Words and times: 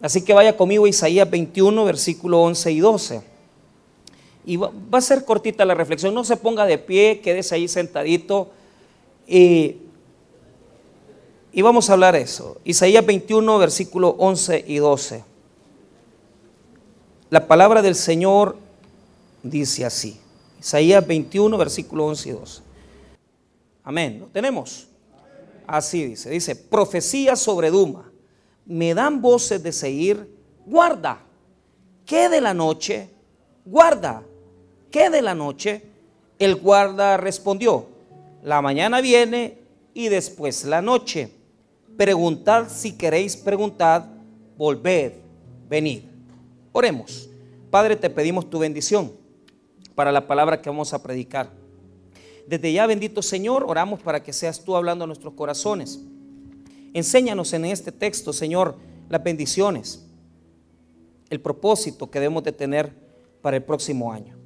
Así 0.00 0.22
que 0.22 0.32
vaya 0.32 0.56
conmigo 0.56 0.84
a 0.84 0.88
Isaías 0.88 1.28
21, 1.28 1.84
versículo 1.84 2.42
11 2.42 2.72
y 2.72 2.80
12. 2.80 3.22
Y 4.46 4.56
va, 4.56 4.70
a 4.92 5.00
ser 5.00 5.24
cortita 5.24 5.64
la 5.64 5.74
reflexión, 5.74 6.14
no 6.14 6.24
se 6.24 6.36
ponga 6.36 6.64
de 6.64 6.78
pie, 6.78 7.20
quédese 7.20 7.54
ahí 7.54 7.68
sentadito. 7.68 8.50
Y, 9.26 9.76
vamos 11.54 11.90
a 11.90 11.94
hablar 11.94 12.16
eso. 12.16 12.58
Isaías 12.64 13.04
21, 13.04 13.58
versículo 13.58 14.14
11 14.18 14.64
y 14.66 14.76
12. 14.76 15.24
La 17.30 17.46
palabra 17.46 17.82
del 17.82 17.94
Señor 17.94 18.56
dice 19.42 19.84
así. 19.84 20.18
Isaías 20.60 21.06
21, 21.06 21.58
versículo 21.58 22.06
11 22.06 22.28
y 22.28 22.32
12. 22.32 22.62
Amén. 23.84 24.20
¿Lo 24.20 24.26
tenemos? 24.28 24.86
Así 25.66 26.04
dice. 26.04 26.30
Dice, 26.30 26.56
profecía 26.56 27.36
sobre 27.36 27.70
Duma. 27.70 28.10
Me 28.68 28.94
dan 28.94 29.20
voces 29.20 29.62
de 29.62 29.72
seguir. 29.72 30.28
Guarda. 30.66 31.18
¿Qué 32.04 32.28
de 32.28 32.40
la 32.40 32.54
noche? 32.54 33.08
Guarda. 33.64 34.22
¿Qué 34.90 35.10
de 35.10 35.22
la 35.22 35.34
noche? 35.34 35.82
El 36.38 36.56
guarda 36.56 37.16
respondió. 37.16 37.86
La 38.42 38.62
mañana 38.62 39.00
viene 39.00 39.58
y 39.94 40.08
después 40.08 40.64
la 40.64 40.82
noche. 40.82 41.32
Preguntad 41.96 42.68
si 42.68 42.92
queréis 42.92 43.36
preguntad. 43.36 44.04
Volved, 44.56 45.14
venid. 45.68 46.02
Oremos. 46.72 47.28
Padre, 47.70 47.96
te 47.96 48.10
pedimos 48.10 48.48
tu 48.48 48.58
bendición 48.58 49.12
para 49.94 50.12
la 50.12 50.26
palabra 50.26 50.60
que 50.60 50.70
vamos 50.70 50.92
a 50.92 51.02
predicar. 51.02 51.50
Desde 52.46 52.72
ya, 52.72 52.86
bendito 52.86 53.22
Señor, 53.22 53.64
oramos 53.66 54.00
para 54.00 54.22
que 54.22 54.32
seas 54.32 54.62
tú 54.62 54.76
hablando 54.76 55.04
a 55.04 55.06
nuestros 55.06 55.34
corazones. 55.34 56.00
Enséñanos 56.98 57.52
en 57.52 57.64
este 57.64 57.92
texto, 57.92 58.32
Señor, 58.32 58.74
las 59.08 59.22
bendiciones, 59.22 60.04
el 61.30 61.40
propósito 61.40 62.10
que 62.10 62.18
debemos 62.18 62.42
de 62.42 62.50
tener 62.50 62.92
para 63.40 63.56
el 63.56 63.62
próximo 63.62 64.12
año. 64.12 64.36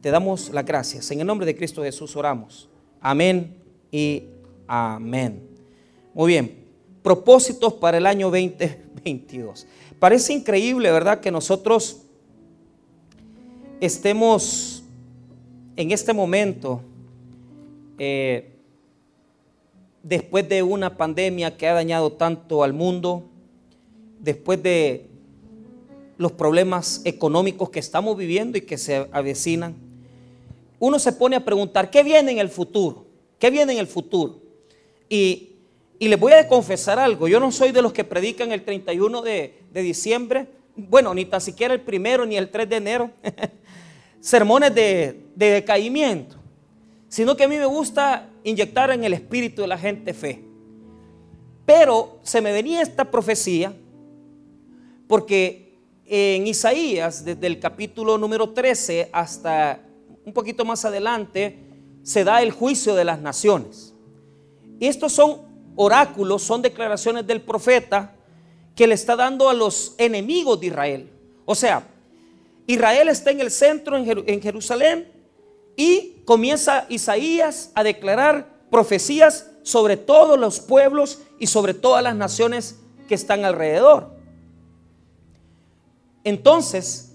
Te 0.00 0.10
damos 0.10 0.48
las 0.48 0.64
gracias. 0.64 1.10
En 1.10 1.20
el 1.20 1.26
nombre 1.26 1.44
de 1.44 1.54
Cristo 1.54 1.82
Jesús 1.82 2.16
oramos. 2.16 2.70
Amén 3.02 3.58
y 3.92 4.24
amén. 4.66 5.46
Muy 6.14 6.28
bien. 6.28 6.64
Propósitos 7.02 7.74
para 7.74 7.98
el 7.98 8.06
año 8.06 8.30
2022. 8.30 9.66
Parece 9.98 10.32
increíble, 10.32 10.90
¿verdad? 10.90 11.20
Que 11.20 11.30
nosotros 11.30 12.00
estemos 13.78 14.82
en 15.76 15.90
este 15.90 16.14
momento, 16.14 16.80
eh, 17.98 18.53
después 20.04 20.48
de 20.48 20.62
una 20.62 20.96
pandemia 20.96 21.56
que 21.56 21.66
ha 21.66 21.74
dañado 21.74 22.12
tanto 22.12 22.62
al 22.62 22.72
mundo, 22.72 23.24
después 24.20 24.62
de 24.62 25.08
los 26.16 26.30
problemas 26.30 27.02
económicos 27.04 27.70
que 27.70 27.80
estamos 27.80 28.16
viviendo 28.16 28.56
y 28.56 28.60
que 28.60 28.78
se 28.78 29.08
avecinan, 29.10 29.74
uno 30.78 31.00
se 31.00 31.12
pone 31.12 31.34
a 31.34 31.44
preguntar, 31.44 31.90
¿qué 31.90 32.04
viene 32.04 32.30
en 32.30 32.38
el 32.38 32.48
futuro? 32.48 33.06
¿Qué 33.40 33.50
viene 33.50 33.72
en 33.72 33.80
el 33.80 33.88
futuro? 33.88 34.38
Y, 35.08 35.54
y 35.98 36.06
les 36.06 36.20
voy 36.20 36.32
a 36.32 36.46
confesar 36.46 37.00
algo, 37.00 37.26
yo 37.26 37.40
no 37.40 37.50
soy 37.50 37.72
de 37.72 37.82
los 37.82 37.92
que 37.92 38.04
predican 38.04 38.52
el 38.52 38.62
31 38.62 39.22
de, 39.22 39.58
de 39.72 39.82
diciembre, 39.82 40.46
bueno, 40.76 41.14
ni 41.14 41.24
tan 41.24 41.40
siquiera 41.40 41.74
el 41.74 41.80
primero 41.80 42.26
ni 42.26 42.36
el 42.36 42.50
3 42.50 42.68
de 42.68 42.76
enero, 42.76 43.10
sermones 44.20 44.74
de, 44.74 45.20
decaimiento, 45.34 46.36
sino 47.08 47.36
que 47.36 47.44
a 47.44 47.48
mí 47.48 47.56
me 47.56 47.66
gusta 47.66 48.28
inyectar 48.44 48.90
en 48.90 49.02
el 49.02 49.14
espíritu 49.14 49.62
de 49.62 49.68
la 49.68 49.78
gente 49.78 50.14
fe. 50.14 50.44
Pero 51.66 52.20
se 52.22 52.40
me 52.40 52.52
venía 52.52 52.82
esta 52.82 53.10
profecía 53.10 53.74
porque 55.08 55.80
en 56.06 56.46
Isaías, 56.46 57.24
desde 57.24 57.46
el 57.46 57.58
capítulo 57.58 58.18
número 58.18 58.50
13 58.50 59.08
hasta 59.12 59.80
un 60.24 60.32
poquito 60.32 60.64
más 60.64 60.84
adelante, 60.84 61.58
se 62.02 62.22
da 62.22 62.42
el 62.42 62.52
juicio 62.52 62.94
de 62.94 63.04
las 63.04 63.20
naciones. 63.20 63.94
Y 64.78 64.86
estos 64.86 65.12
son 65.12 65.40
oráculos, 65.76 66.42
son 66.42 66.60
declaraciones 66.60 67.26
del 67.26 67.40
profeta 67.40 68.14
que 68.76 68.86
le 68.86 68.94
está 68.94 69.16
dando 69.16 69.48
a 69.48 69.54
los 69.54 69.94
enemigos 69.98 70.60
de 70.60 70.66
Israel. 70.66 71.10
O 71.46 71.54
sea, 71.54 71.86
Israel 72.66 73.08
está 73.08 73.30
en 73.30 73.40
el 73.40 73.50
centro 73.50 73.96
en 73.96 74.42
Jerusalén 74.42 75.13
y 75.76 76.22
comienza 76.24 76.86
Isaías 76.88 77.70
a 77.74 77.82
declarar 77.82 78.48
profecías 78.70 79.50
sobre 79.62 79.96
todos 79.96 80.38
los 80.38 80.60
pueblos 80.60 81.22
y 81.38 81.46
sobre 81.46 81.74
todas 81.74 82.02
las 82.02 82.14
naciones 82.14 82.80
que 83.08 83.14
están 83.14 83.44
alrededor. 83.44 84.14
Entonces, 86.22 87.14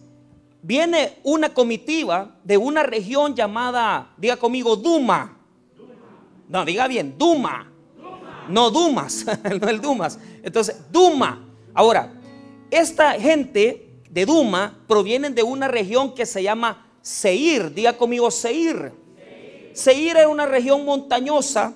viene 0.61 1.17
una 1.23 1.53
comitiva 1.53 2.35
de 2.43 2.57
una 2.57 2.83
región 2.83 3.35
llamada, 3.35 4.13
diga 4.17 4.37
conmigo, 4.37 4.75
Duma. 4.75 5.37
No, 6.47 6.65
diga 6.65 6.87
bien, 6.87 7.15
Duma. 7.17 7.71
No 8.47 8.71
Dumas, 8.71 9.25
no 9.61 9.69
el 9.69 9.79
Dumas. 9.79 10.19
Entonces, 10.43 10.91
Duma. 10.91 11.45
Ahora, 11.73 12.11
esta 12.71 13.13
gente 13.13 14.01
de 14.09 14.25
Duma 14.25 14.79
provienen 14.87 15.35
de 15.35 15.43
una 15.43 15.67
región 15.67 16.15
que 16.15 16.25
se 16.25 16.41
llama 16.41 16.88
Seir. 17.01 17.73
Diga 17.73 17.97
conmigo 17.97 18.29
Seir. 18.31 18.91
Seir 19.73 20.17
es 20.17 20.25
una 20.25 20.45
región 20.45 20.83
montañosa 20.85 21.73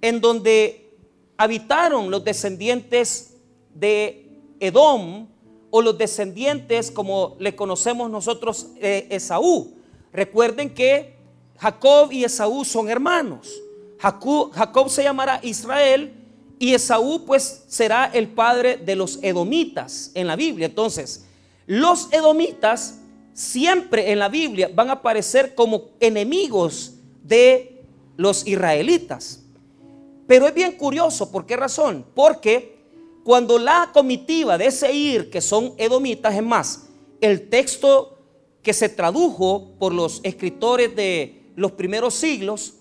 en 0.00 0.20
donde 0.20 0.90
habitaron 1.36 2.10
los 2.10 2.24
descendientes 2.24 3.36
de 3.74 4.26
Edom 4.60 5.26
o 5.70 5.82
los 5.82 5.96
descendientes 5.96 6.90
como 6.90 7.36
le 7.38 7.56
conocemos 7.56 8.10
nosotros 8.10 8.68
eh, 8.80 9.06
Esaú. 9.10 9.74
Recuerden 10.12 10.74
que 10.74 11.16
Jacob 11.58 12.12
y 12.12 12.24
Esaú 12.24 12.64
son 12.64 12.88
hermanos. 12.88 13.60
Jacob, 13.98 14.50
Jacob 14.52 14.88
se 14.88 15.02
llamará 15.02 15.40
Israel 15.42 16.12
y 16.58 16.74
Esaú 16.74 17.24
pues 17.24 17.64
será 17.68 18.06
el 18.12 18.28
padre 18.28 18.76
de 18.76 18.96
los 18.96 19.18
edomitas 19.22 20.10
en 20.14 20.26
la 20.26 20.36
Biblia. 20.36 20.66
Entonces, 20.66 21.24
los 21.66 22.12
edomitas 22.12 23.00
siempre 23.32 24.10
en 24.12 24.18
la 24.18 24.28
Biblia 24.28 24.70
van 24.72 24.90
a 24.90 24.94
aparecer 24.94 25.54
como 25.54 25.90
enemigos 26.00 26.94
de 27.22 27.82
los 28.16 28.46
israelitas. 28.46 29.42
Pero 30.26 30.46
es 30.46 30.54
bien 30.54 30.72
curioso, 30.72 31.30
¿por 31.30 31.46
qué 31.46 31.56
razón? 31.56 32.04
Porque 32.14 32.78
cuando 33.24 33.58
la 33.58 33.90
comitiva 33.92 34.56
de 34.56 34.70
Seir, 34.70 35.30
que 35.30 35.40
son 35.40 35.74
edomitas, 35.76 36.34
es 36.34 36.42
más, 36.42 36.88
el 37.20 37.48
texto 37.48 38.18
que 38.62 38.72
se 38.72 38.88
tradujo 38.88 39.72
por 39.78 39.92
los 39.92 40.20
escritores 40.22 40.94
de 40.94 41.42
los 41.56 41.72
primeros 41.72 42.14
siglos, 42.14 42.74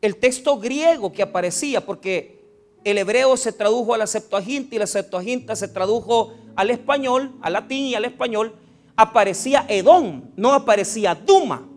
el 0.00 0.16
texto 0.16 0.58
griego 0.58 1.12
que 1.12 1.22
aparecía, 1.22 1.84
porque 1.84 2.36
el 2.84 2.98
hebreo 2.98 3.36
se 3.36 3.52
tradujo 3.52 3.94
a 3.94 3.98
la 3.98 4.06
Septuaginta 4.06 4.74
y 4.74 4.78
la 4.78 4.86
Septuaginta 4.86 5.56
se 5.56 5.68
tradujo 5.68 6.32
al 6.54 6.70
español, 6.70 7.34
al 7.42 7.54
latín 7.54 7.86
y 7.86 7.94
al 7.94 8.04
español, 8.04 8.54
aparecía 8.96 9.64
Edom, 9.68 10.22
no 10.36 10.52
aparecía 10.52 11.14
Duma. 11.14 11.68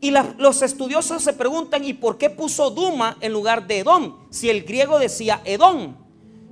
Y 0.00 0.10
los 0.10 0.62
estudiosos 0.62 1.22
se 1.22 1.32
preguntan, 1.32 1.82
¿y 1.84 1.94
por 1.94 2.18
qué 2.18 2.30
puso 2.30 2.70
Duma 2.70 3.16
en 3.20 3.32
lugar 3.32 3.66
de 3.66 3.78
Edom? 3.80 4.16
Si 4.30 4.48
el 4.48 4.62
griego 4.62 4.98
decía 4.98 5.40
Edom, 5.44 5.96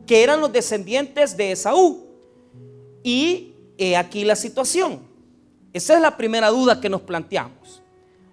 que 0.06 0.22
eran 0.22 0.41
los 0.41 0.53
descendientes 0.53 1.37
de 1.37 1.53
Esaú. 1.53 2.06
Y 3.03 3.53
aquí 3.97 4.25
la 4.25 4.34
situación. 4.34 5.00
Esa 5.72 5.94
es 5.94 6.00
la 6.00 6.16
primera 6.16 6.49
duda 6.50 6.81
que 6.81 6.88
nos 6.88 7.03
planteamos. 7.03 7.83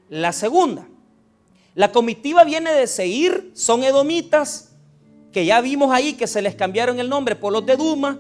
La 0.10 0.32
segunda, 0.32 0.88
la 1.76 1.92
comitiva 1.92 2.44
viene 2.44 2.72
de 2.72 2.88
Seir, 2.88 3.52
son 3.54 3.84
edomitas, 3.84 4.72
que 5.32 5.46
ya 5.46 5.62
vimos 5.62 5.94
ahí 5.94 6.14
que 6.14 6.28
se 6.28 6.42
les 6.42 6.56
cambiaron 6.56 7.00
el 7.00 7.10
nombre 7.10 7.36
por 7.36 7.54
los 7.54 7.66
de 7.66 7.76
Duma. 7.78 8.20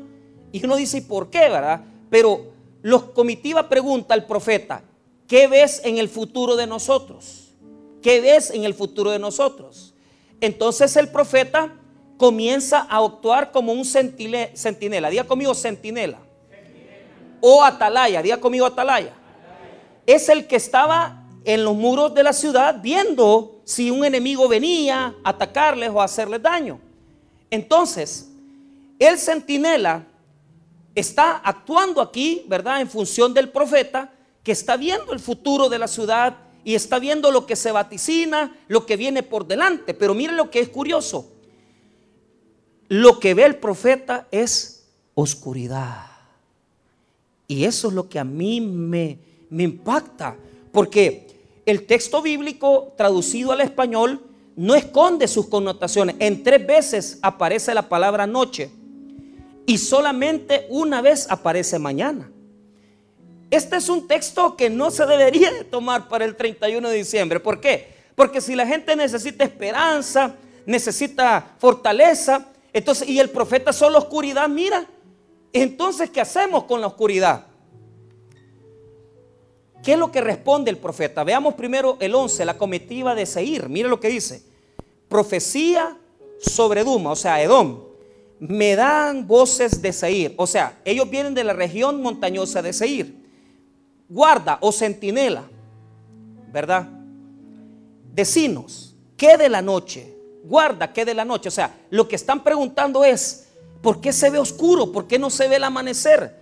Y 0.51 0.66
uno 0.66 0.75
dice, 0.75 1.00
¿y 1.00 1.01
por 1.01 1.30
qué, 1.30 1.50
verdad? 1.50 1.81
Pero 2.09 2.50
los 2.81 3.04
comitiva 3.04 3.69
pregunta 3.69 4.13
al 4.13 4.25
profeta, 4.25 4.83
¿qué 5.28 5.48
ves 5.48 5.81
en 5.83 5.98
el 5.98 6.10
futuro 6.10 6.56
de 6.56 6.68
nosotros? 6.68 7.54
¿Qué 8.01 8.22
ves 8.22 8.50
en 8.51 8.63
el 8.63 8.74
futuro 8.74 9.12
de 9.12 9.19
nosotros? 9.19 9.94
Entonces 10.39 10.95
el 10.95 11.10
profeta 11.10 11.75
comienza 12.18 12.88
a 12.89 13.04
actuar 13.06 13.51
como 13.51 13.72
un 13.72 13.86
centinela. 13.86 15.10
Diga 15.10 15.24
conmigo 15.24 15.54
centinela. 15.54 16.19
O 17.39 17.63
atalaya. 17.63 18.22
Diga 18.22 18.38
conmigo 18.38 18.66
atalaya. 18.66 19.13
Es 20.06 20.30
el 20.30 20.48
que 20.48 20.56
estaba 20.56 21.28
en 21.44 21.63
los 21.63 21.75
muros 21.75 22.13
de 22.13 22.24
la 22.24 22.33
ciudad 22.33 22.80
viendo 22.81 23.62
si 23.63 23.92
un 23.92 24.04
enemigo 24.04 24.48
venía 24.48 25.16
a 25.24 25.30
atacarles 25.30 25.89
o 25.94 26.01
a 26.01 26.06
hacerles 26.06 26.42
daño. 26.42 26.80
Entonces, 27.50 28.30
el 29.00 29.18
centinela 29.18 30.07
está 30.96 31.38
actuando 31.38 32.02
aquí, 32.02 32.46
¿verdad? 32.48 32.82
En 32.82 32.90
función 32.90 33.34
del 33.34 33.50
profeta 33.50 34.12
que 34.44 34.52
está 34.52 34.78
viendo 34.78 35.14
el 35.14 35.20
futuro 35.20 35.70
de 35.70 35.80
la 35.80 35.88
ciudad 35.88 36.38
y 36.64 36.76
está 36.76 37.00
viendo 37.00 37.32
lo 37.32 37.46
que 37.46 37.56
se 37.56 37.72
vaticina, 37.72 38.56
lo 38.68 38.86
que 38.86 38.98
viene 38.98 39.24
por 39.24 39.48
delante. 39.48 39.94
Pero 39.94 40.14
miren 40.14 40.38
lo 40.38 40.50
que 40.50 40.60
es 40.60 40.70
curioso. 40.70 41.32
Lo 42.88 43.20
que 43.20 43.34
ve 43.34 43.46
el 43.46 43.56
profeta 43.56 44.28
es 44.32 44.86
oscuridad. 45.14 46.08
Y 47.48 47.66
eso 47.66 47.90
es 47.90 47.94
lo 47.94 48.08
que 48.10 48.20
a 48.20 48.24
mí 48.24 48.62
me, 48.62 49.18
me 49.50 49.64
impacta, 49.64 50.38
porque 50.72 51.28
el 51.66 51.86
texto 51.86 52.22
bíblico 52.22 52.94
traducido 52.98 53.52
al 53.52 53.62
español 53.62 54.22
no 54.56 54.76
esconde 54.76 55.28
sus 55.28 55.48
connotaciones. 55.48 56.16
En 56.20 56.44
tres 56.44 56.66
veces 56.66 57.20
aparece 57.22 57.74
la 57.74 57.88
palabra 57.88 58.28
noche 58.28 58.72
y 59.66 59.78
solamente 59.78 60.68
una 60.69 61.02
vez 61.02 61.28
aparece 61.30 61.80
mañana. 61.80 62.31
Este 63.50 63.75
es 63.75 63.90
un 63.90 64.08
texto 64.08 64.56
que 64.56 64.69
no 64.69 64.92
se 64.92 65.06
debería 65.06 65.52
de 65.52 65.63
tomar 65.66 66.08
para 66.08 66.25
el 66.25 66.36
31 66.36 66.88
de 66.88 66.96
diciembre. 66.96 67.40
¿Por 67.40 67.60
qué? 67.60 67.94
Porque 68.16 68.40
si 68.40 68.56
la 68.56 68.66
gente 68.66 68.96
necesita 68.96 69.44
esperanza, 69.44 70.36
necesita 70.66 71.56
fortaleza, 71.60 72.48
entonces, 72.74 73.10
y 73.10 73.19
el 73.19 73.30
profeta 73.30 73.74
solo 73.74 73.98
oscuridad, 73.98 74.48
mira, 74.48 74.86
entonces, 75.52 76.10
¿qué 76.10 76.22
hacemos 76.22 76.64
con 76.64 76.80
la 76.80 76.88
oscuridad? 76.88 77.46
¿Qué 79.84 79.94
es 79.94 80.00
lo 80.00 80.12
que 80.12 80.22
responde 80.22 80.72
el 80.72 80.78
profeta? 80.78 81.24
Veamos 81.24 81.56
primero 81.56 81.98
el 82.00 82.16
11, 82.16 82.46
la 82.46 82.57
comitiva 82.57 83.16
de 83.16 83.25
Seir. 83.25 83.68
Mire 83.68 83.90
lo 83.90 84.00
que 84.00 84.10
dice. 84.10 84.44
Profecía 85.10 85.98
sobre 86.40 86.84
Duma, 86.84 87.12
o 87.12 87.16
sea, 87.16 87.42
Edom. 87.42 87.91
Me 88.42 88.76
dan 88.76 89.28
voces 89.28 89.84
de 89.84 89.94
Seir. 89.94 90.34
O 90.36 90.48
sea, 90.48 90.82
ellos 90.84 91.08
vienen 91.08 91.36
de 91.36 91.44
la 91.44 91.54
región 91.54 92.02
montañosa 92.02 92.64
de 92.64 92.74
Seir. 92.74 93.16
Guarda 94.10 94.58
o 94.62 94.72
centinela, 94.72 95.44
¿verdad? 96.52 96.90
Decinos, 98.16 98.96
¿qué 99.16 99.38
de 99.38 99.48
la 99.48 99.62
noche? 99.62 100.18
Guarda, 100.44 100.92
¿qué 100.92 101.06
de 101.06 101.14
la 101.14 101.24
noche? 101.24 101.50
O 101.50 101.52
sea, 101.52 101.72
lo 101.92 102.08
que 102.08 102.16
están 102.16 102.44
preguntando 102.44 103.06
es, 103.06 103.50
¿por 103.80 104.02
qué 104.02 104.12
se 104.12 104.32
ve 104.32 104.40
oscuro? 104.40 104.92
¿Por 104.92 105.06
qué 105.06 105.20
no 105.20 105.30
se 105.30 105.48
ve 105.48 105.58
el 105.58 105.64
amanecer? 105.64 106.42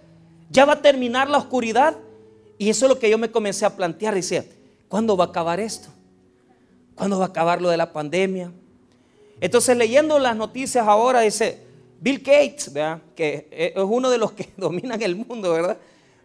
¿Ya 0.50 0.64
va 0.64 0.74
a 0.74 0.82
terminar 0.82 1.30
la 1.30 1.38
oscuridad? 1.38 1.98
Y 2.58 2.70
eso 2.70 2.86
es 2.86 2.90
lo 2.90 2.98
que 2.98 3.10
yo 3.10 3.18
me 3.18 3.30
comencé 3.30 3.66
a 3.66 3.76
plantear. 3.76 4.16
Decía, 4.16 4.46
¿cuándo 4.88 5.18
va 5.18 5.26
a 5.26 5.28
acabar 5.28 5.60
esto? 5.60 5.90
¿Cuándo 6.96 7.20
va 7.20 7.26
a 7.26 7.28
acabar 7.28 7.62
lo 7.62 7.70
de 7.70 7.76
la 7.76 7.92
pandemia? 7.92 8.54
Entonces 9.42 9.76
leyendo 9.76 10.18
las 10.18 10.38
noticias 10.38 10.88
ahora 10.88 11.20
dice, 11.20 11.69
Bill 12.02 12.20
Gates, 12.20 12.72
que 13.16 13.48
es 13.52 13.84
uno 13.84 14.10
de 14.10 14.18
los 14.18 14.32
que 14.32 14.50
dominan 14.58 15.02
el 15.02 15.16
mundo, 15.16 15.52
¿verdad? 15.54 15.78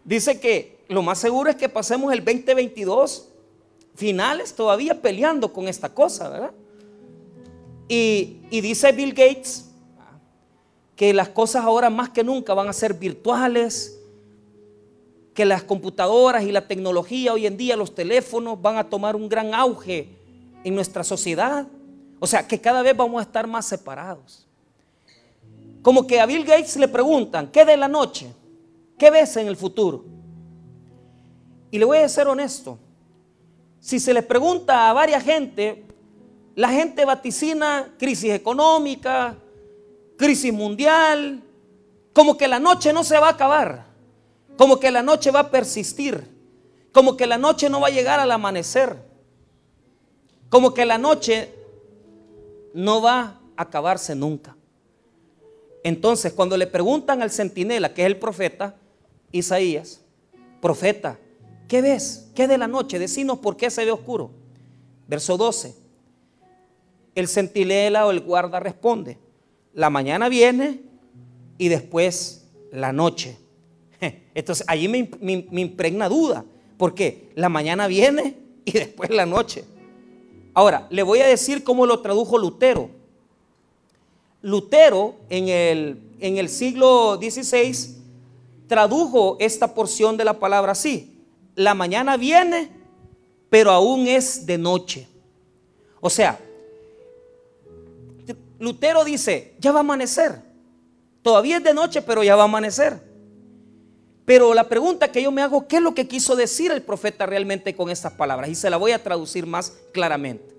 Dice 0.03 0.39
que 0.39 0.77
lo 0.87 1.01
más 1.01 1.19
seguro 1.19 1.49
es 1.49 1.55
que 1.55 1.69
pasemos 1.69 2.13
el 2.13 2.23
2022 2.23 3.29
finales 3.95 4.55
todavía 4.55 5.01
peleando 5.01 5.51
con 5.51 5.67
esta 5.67 5.93
cosa, 5.93 6.29
¿verdad? 6.29 6.51
Y 7.87 8.39
dice 8.49 8.91
Bill 8.91 9.13
Gates 9.13 9.65
que 10.95 11.13
las 11.13 11.29
cosas 11.29 11.65
ahora 11.65 11.89
más 11.89 12.09
que 12.09 12.23
nunca 12.23 12.53
van 12.53 12.67
a 12.67 12.73
ser 12.73 12.93
virtuales, 12.93 13.99
que 15.33 15.45
las 15.45 15.63
computadoras 15.63 16.43
y 16.43 16.51
la 16.51 16.67
tecnología 16.67 17.33
hoy 17.33 17.45
en 17.45 17.57
día, 17.57 17.75
los 17.75 17.93
teléfonos, 17.93 18.61
van 18.61 18.77
a 18.77 18.89
tomar 18.89 19.15
un 19.15 19.27
gran 19.27 19.53
auge 19.53 20.07
en 20.63 20.73
nuestra 20.73 21.03
sociedad. 21.03 21.67
O 22.19 22.27
sea, 22.27 22.47
que 22.47 22.61
cada 22.61 22.81
vez 22.81 22.95
vamos 22.95 23.19
a 23.19 23.23
estar 23.23 23.45
más 23.45 23.65
separados. 23.65 24.47
Como 25.85 26.07
que 26.07 26.19
a 26.19 26.25
Bill 26.25 26.43
Gates 26.43 26.77
le 26.77 26.87
preguntan, 26.87 27.51
¿qué 27.51 27.63
de 27.63 27.77
la 27.77 27.87
noche? 27.87 28.33
¿Qué 28.97 29.11
ves 29.11 29.37
en 29.37 29.45
el 29.45 29.55
futuro? 29.55 30.03
Y 31.69 31.77
le 31.77 31.85
voy 31.85 31.99
a 31.99 32.09
ser 32.09 32.27
honesto. 32.27 32.79
Si 33.79 33.99
se 33.99 34.11
le 34.11 34.23
pregunta 34.23 34.89
a 34.89 34.93
varias 34.93 35.23
gente, 35.23 35.85
la 36.55 36.69
gente 36.69 37.05
vaticina 37.05 37.93
crisis 37.99 38.33
económica, 38.33 39.37
crisis 40.17 40.51
mundial, 40.51 41.43
como 42.13 42.35
que 42.35 42.47
la 42.47 42.59
noche 42.59 42.91
no 42.91 43.03
se 43.03 43.19
va 43.19 43.27
a 43.27 43.33
acabar. 43.33 43.85
Como 44.57 44.79
que 44.79 44.89
la 44.89 45.03
noche 45.03 45.29
va 45.29 45.41
a 45.41 45.51
persistir. 45.51 46.27
Como 46.93 47.15
que 47.15 47.27
la 47.27 47.37
noche 47.37 47.69
no 47.69 47.79
va 47.79 47.89
a 47.89 47.91
llegar 47.91 48.19
al 48.19 48.31
amanecer. 48.31 48.97
Como 50.49 50.73
que 50.73 50.83
la 50.83 50.97
noche 50.97 51.53
no 52.73 53.03
va 53.03 53.39
a 53.55 53.61
acabarse 53.61 54.15
nunca. 54.15 54.54
Entonces, 55.85 56.33
cuando 56.33 56.57
le 56.57 56.65
preguntan 56.65 57.21
al 57.21 57.29
centinela, 57.29 57.93
que 57.93 58.01
es 58.01 58.07
el 58.07 58.17
profeta, 58.17 58.75
Isaías, 59.31 60.01
profeta, 60.59 61.19
¿qué 61.67 61.79
ves? 61.83 62.31
¿Qué 62.33 62.47
de 62.47 62.57
la 62.57 62.67
noche? 62.67 62.97
Decinos 62.97 63.37
por 63.37 63.55
qué 63.55 63.69
se 63.69 63.85
ve 63.85 63.91
oscuro. 63.91 64.31
Verso 65.07 65.37
12. 65.37 65.75
El 67.13 67.27
centinela 67.27 68.07
o 68.07 68.09
el 68.09 68.21
guarda 68.21 68.59
responde, 68.59 69.19
la 69.75 69.91
mañana 69.91 70.27
viene 70.27 70.81
y 71.59 71.67
después 71.67 72.47
la 72.71 72.91
noche. 72.91 73.37
Entonces 74.33 74.65
allí 74.67 74.87
me, 74.87 75.07
impregna 75.51 76.09
duda. 76.09 76.45
porque 76.77 77.29
La 77.35 77.47
mañana 77.47 77.85
viene 77.85 78.39
y 78.65 78.71
después 78.71 79.11
la 79.11 79.27
noche. 79.27 79.65
Ahora, 80.55 80.87
le 80.89 81.03
voy 81.03 81.19
a 81.19 81.27
decir 81.27 81.63
cómo 81.63 81.85
lo 81.85 82.01
tradujo 82.01 82.39
Lutero. 82.39 82.89
Lutero 84.45 85.15
en 85.31 85.49
el, 85.49 85.99
en 86.19 86.37
el 86.37 86.49
siglo 86.49 87.15
XVI 87.15 87.95
tradujo 88.67 89.37
esta 89.39 89.73
porción 89.73 90.17
de 90.17 90.23
la 90.23 90.37
palabra 90.37 90.73
así. 90.73 91.17
La 91.55 91.73
mañana 91.73 92.15
viene, 92.15 92.69
pero 93.49 93.71
aún 93.71 94.05
es 94.05 94.45
de 94.45 94.59
noche. 94.59 95.07
O 95.99 96.11
sea, 96.11 96.39
Lutero 98.59 99.03
dice, 99.03 99.55
ya 99.57 99.71
va 99.71 99.79
a 99.79 99.81
amanecer. 99.81 100.39
Todavía 101.23 101.57
es 101.57 101.63
de 101.63 101.73
noche, 101.73 102.03
pero 102.03 102.23
ya 102.23 102.35
va 102.35 102.43
a 102.43 102.45
amanecer. 102.45 103.01
Pero 104.25 104.53
la 104.53 104.69
pregunta 104.69 105.11
que 105.11 105.23
yo 105.23 105.31
me 105.31 105.41
hago, 105.41 105.67
¿qué 105.67 105.77
es 105.77 105.81
lo 105.81 105.95
que 105.95 106.07
quiso 106.07 106.35
decir 106.35 106.71
el 106.71 106.83
profeta 106.83 107.25
realmente 107.25 107.75
con 107.75 107.89
estas 107.89 108.13
palabras? 108.13 108.51
Y 108.51 108.53
se 108.53 108.69
la 108.69 108.77
voy 108.77 108.91
a 108.91 109.01
traducir 109.01 109.47
más 109.47 109.73
claramente. 109.91 110.53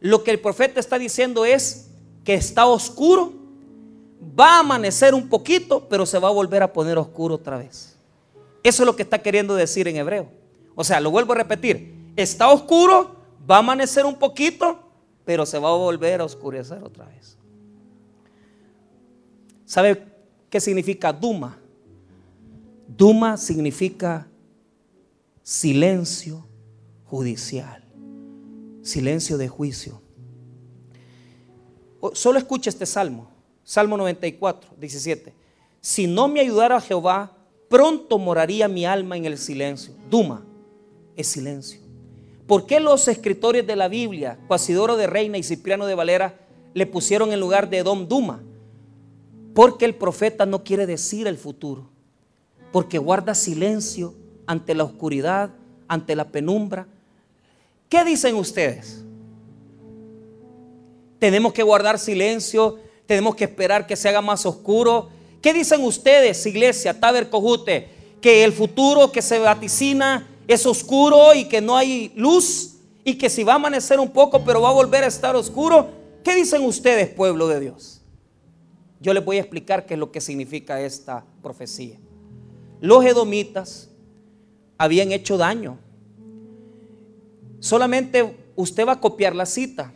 Lo 0.00 0.24
que 0.24 0.30
el 0.30 0.40
profeta 0.40 0.80
está 0.80 0.98
diciendo 0.98 1.44
es 1.44 1.85
que 2.26 2.34
está 2.34 2.66
oscuro, 2.66 3.32
va 4.38 4.56
a 4.56 4.58
amanecer 4.58 5.14
un 5.14 5.28
poquito, 5.28 5.88
pero 5.88 6.04
se 6.04 6.18
va 6.18 6.26
a 6.26 6.32
volver 6.32 6.60
a 6.60 6.72
poner 6.72 6.98
oscuro 6.98 7.36
otra 7.36 7.56
vez. 7.56 7.96
Eso 8.64 8.82
es 8.82 8.86
lo 8.86 8.96
que 8.96 9.04
está 9.04 9.22
queriendo 9.22 9.54
decir 9.54 9.86
en 9.86 9.94
hebreo. 9.94 10.28
O 10.74 10.82
sea, 10.82 11.00
lo 11.00 11.12
vuelvo 11.12 11.34
a 11.34 11.36
repetir, 11.36 11.94
está 12.16 12.50
oscuro, 12.50 13.14
va 13.48 13.56
a 13.56 13.58
amanecer 13.60 14.04
un 14.04 14.16
poquito, 14.16 14.80
pero 15.24 15.46
se 15.46 15.56
va 15.60 15.68
a 15.68 15.76
volver 15.76 16.20
a 16.20 16.24
oscurecer 16.24 16.82
otra 16.82 17.06
vez. 17.06 17.38
¿Sabe 19.64 20.04
qué 20.50 20.60
significa 20.60 21.12
Duma? 21.12 21.56
Duma 22.88 23.36
significa 23.36 24.26
silencio 25.44 26.44
judicial, 27.04 27.84
silencio 28.82 29.38
de 29.38 29.46
juicio. 29.46 30.05
Solo 32.14 32.38
escucha 32.38 32.70
este 32.70 32.86
salmo, 32.86 33.30
Salmo 33.64 33.96
94, 33.96 34.70
17. 34.78 35.32
Si 35.80 36.06
no 36.06 36.28
me 36.28 36.40
ayudara 36.40 36.80
Jehová, 36.80 37.36
pronto 37.68 38.18
moraría 38.18 38.68
mi 38.68 38.84
alma 38.84 39.16
en 39.16 39.26
el 39.26 39.38
silencio. 39.38 39.94
Duma 40.10 40.44
es 41.16 41.26
silencio. 41.26 41.80
¿Por 42.46 42.66
qué 42.66 42.80
los 42.80 43.08
escritores 43.08 43.66
de 43.66 43.76
la 43.76 43.88
Biblia, 43.88 44.38
Cuasidoro 44.46 44.96
de 44.96 45.06
Reina 45.06 45.38
y 45.38 45.42
Cipriano 45.42 45.86
de 45.86 45.94
Valera, 45.94 46.38
le 46.74 46.86
pusieron 46.86 47.32
en 47.32 47.40
lugar 47.40 47.68
de 47.68 47.78
Edom 47.78 48.06
Duma? 48.06 48.42
Porque 49.54 49.84
el 49.84 49.94
profeta 49.94 50.46
no 50.46 50.62
quiere 50.62 50.86
decir 50.86 51.26
el 51.26 51.38
futuro 51.38 51.96
porque 52.76 52.98
guarda 52.98 53.34
silencio 53.34 54.12
ante 54.46 54.74
la 54.74 54.84
oscuridad, 54.84 55.48
ante 55.88 56.14
la 56.14 56.28
penumbra. 56.28 56.86
¿Qué 57.88 58.04
dicen 58.04 58.34
ustedes? 58.34 59.02
Tenemos 61.18 61.52
que 61.52 61.62
guardar 61.62 61.98
silencio, 61.98 62.78
tenemos 63.06 63.34
que 63.34 63.44
esperar 63.44 63.86
que 63.86 63.96
se 63.96 64.08
haga 64.08 64.20
más 64.20 64.44
oscuro. 64.46 65.08
¿Qué 65.40 65.52
dicen 65.52 65.82
ustedes, 65.82 66.44
iglesia, 66.46 66.98
Taber 66.98 67.30
Cojute? 67.30 67.88
Que 68.20 68.44
el 68.44 68.52
futuro 68.52 69.12
que 69.12 69.22
se 69.22 69.38
vaticina 69.38 70.28
es 70.48 70.66
oscuro 70.66 71.34
y 71.34 71.44
que 71.44 71.60
no 71.60 71.76
hay 71.76 72.12
luz 72.16 72.76
y 73.04 73.14
que 73.14 73.30
si 73.30 73.44
va 73.44 73.52
a 73.52 73.56
amanecer 73.56 74.00
un 74.00 74.10
poco 74.10 74.44
pero 74.44 74.60
va 74.60 74.70
a 74.70 74.72
volver 74.72 75.04
a 75.04 75.08
estar 75.08 75.36
oscuro. 75.36 75.90
¿Qué 76.24 76.34
dicen 76.34 76.62
ustedes, 76.62 77.08
pueblo 77.08 77.46
de 77.46 77.60
Dios? 77.60 78.02
Yo 79.00 79.14
les 79.14 79.24
voy 79.24 79.36
a 79.36 79.40
explicar 79.40 79.86
qué 79.86 79.94
es 79.94 80.00
lo 80.00 80.10
que 80.10 80.20
significa 80.20 80.80
esta 80.80 81.24
profecía 81.42 81.98
los 82.80 83.04
edomitas 83.04 83.90
habían 84.78 85.12
hecho 85.12 85.36
daño. 85.36 85.78
Solamente 87.60 88.36
usted 88.54 88.86
va 88.86 88.92
a 88.92 89.00
copiar 89.00 89.34
la 89.34 89.46
cita. 89.46 89.92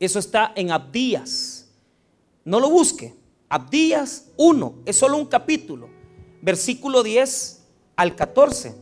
Eso 0.00 0.18
está 0.18 0.52
en 0.56 0.70
Abdías. 0.70 1.68
No 2.44 2.58
lo 2.58 2.70
busque. 2.70 3.14
Abdías 3.50 4.30
1, 4.38 4.74
es 4.86 4.96
solo 4.96 5.18
un 5.18 5.26
capítulo, 5.26 5.90
versículo 6.40 7.02
10 7.02 7.66
al 7.96 8.16
14. 8.16 8.74